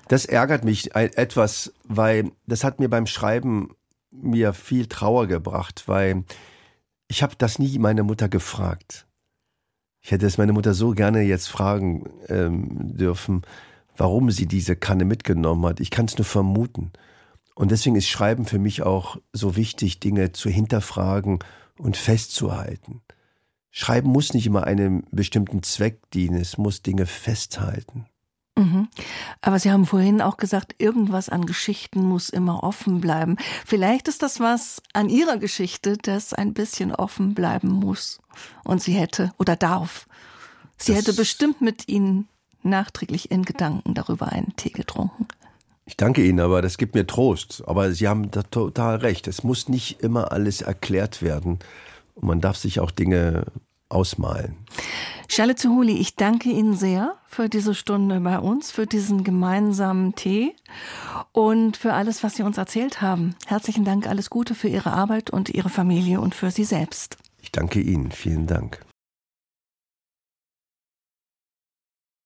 Das 0.08 0.24
ärgert 0.24 0.64
mich 0.64 0.96
etwas, 0.96 1.72
weil 1.84 2.32
das 2.48 2.64
hat 2.64 2.80
mir 2.80 2.90
beim 2.90 3.06
Schreiben 3.06 3.76
mir 4.10 4.52
viel 4.52 4.86
Trauer 4.86 5.28
gebracht, 5.28 5.84
weil 5.86 6.24
ich 7.06 7.22
habe 7.22 7.36
das 7.38 7.60
nie 7.60 7.78
meine 7.78 8.02
Mutter 8.02 8.28
gefragt. 8.28 9.06
Ich 10.00 10.10
hätte 10.10 10.26
es 10.26 10.38
meine 10.38 10.52
Mutter 10.52 10.74
so 10.74 10.90
gerne 10.90 11.22
jetzt 11.22 11.48
fragen 11.48 12.10
ähm, 12.28 12.96
dürfen, 12.96 13.42
warum 13.96 14.30
sie 14.30 14.46
diese 14.46 14.76
Kanne 14.76 15.04
mitgenommen 15.04 15.64
hat. 15.66 15.80
Ich 15.80 15.90
kann 15.90 16.06
es 16.06 16.16
nur 16.18 16.24
vermuten. 16.24 16.92
Und 17.54 17.70
deswegen 17.70 17.96
ist 17.96 18.08
Schreiben 18.08 18.44
für 18.44 18.58
mich 18.58 18.82
auch 18.82 19.16
so 19.32 19.56
wichtig, 19.56 20.00
Dinge 20.00 20.32
zu 20.32 20.50
hinterfragen 20.50 21.38
und 21.78 21.96
festzuhalten. 21.96 23.02
Schreiben 23.70 24.10
muss 24.10 24.34
nicht 24.34 24.46
immer 24.46 24.64
einem 24.64 25.04
bestimmten 25.10 25.62
Zweck 25.62 26.10
dienen, 26.10 26.40
es 26.40 26.58
muss 26.58 26.82
Dinge 26.82 27.06
festhalten. 27.06 28.06
Mhm. 28.56 28.88
Aber 29.42 29.58
Sie 29.58 29.70
haben 29.70 29.84
vorhin 29.84 30.22
auch 30.22 30.38
gesagt, 30.38 30.74
irgendwas 30.78 31.28
an 31.28 31.44
Geschichten 31.44 32.00
muss 32.00 32.30
immer 32.30 32.62
offen 32.62 33.00
bleiben. 33.00 33.36
Vielleicht 33.66 34.08
ist 34.08 34.22
das 34.22 34.40
was 34.40 34.82
an 34.94 35.10
Ihrer 35.10 35.36
Geschichte, 35.36 35.98
das 35.98 36.32
ein 36.32 36.54
bisschen 36.54 36.94
offen 36.94 37.34
bleiben 37.34 37.68
muss. 37.68 38.18
Und 38.64 38.82
sie 38.82 38.94
hätte 38.94 39.32
oder 39.38 39.56
darf. 39.56 40.06
Sie 40.78 40.92
das 40.92 41.02
hätte 41.02 41.12
bestimmt 41.14 41.60
mit 41.60 41.88
Ihnen 41.88 42.28
nachträglich 42.68 43.30
in 43.30 43.44
Gedanken 43.44 43.94
darüber 43.94 44.32
einen 44.32 44.54
Tee 44.56 44.70
getrunken. 44.70 45.26
Ich 45.86 45.96
danke 45.96 46.24
Ihnen, 46.24 46.40
aber 46.40 46.62
das 46.62 46.78
gibt 46.78 46.94
mir 46.94 47.06
Trost. 47.06 47.62
Aber 47.66 47.92
Sie 47.92 48.08
haben 48.08 48.30
da 48.30 48.42
total 48.42 48.96
recht. 48.96 49.28
Es 49.28 49.44
muss 49.44 49.68
nicht 49.68 50.02
immer 50.02 50.32
alles 50.32 50.60
erklärt 50.60 51.22
werden. 51.22 51.60
Und 52.16 52.26
man 52.26 52.40
darf 52.40 52.56
sich 52.56 52.80
auch 52.80 52.90
Dinge 52.90 53.44
ausmalen. 53.88 54.56
Charlotte 55.28 55.62
Zuhuli, 55.62 55.96
ich 55.96 56.16
danke 56.16 56.50
Ihnen 56.50 56.76
sehr 56.76 57.16
für 57.26 57.48
diese 57.48 57.74
Stunde 57.74 58.20
bei 58.20 58.38
uns, 58.38 58.70
für 58.70 58.86
diesen 58.86 59.24
gemeinsamen 59.24 60.14
Tee 60.14 60.54
und 61.32 61.76
für 61.76 61.92
alles, 61.92 62.22
was 62.22 62.34
Sie 62.34 62.42
uns 62.42 62.58
erzählt 62.58 63.02
haben. 63.02 63.34
Herzlichen 63.46 63.84
Dank, 63.84 64.06
alles 64.06 64.30
Gute 64.30 64.54
für 64.54 64.68
Ihre 64.68 64.92
Arbeit 64.92 65.30
und 65.30 65.50
Ihre 65.50 65.68
Familie 65.68 66.20
und 66.20 66.34
für 66.34 66.50
Sie 66.50 66.64
selbst. 66.64 67.16
Ich 67.42 67.52
danke 67.52 67.80
Ihnen, 67.80 68.10
vielen 68.10 68.46
Dank. 68.46 68.85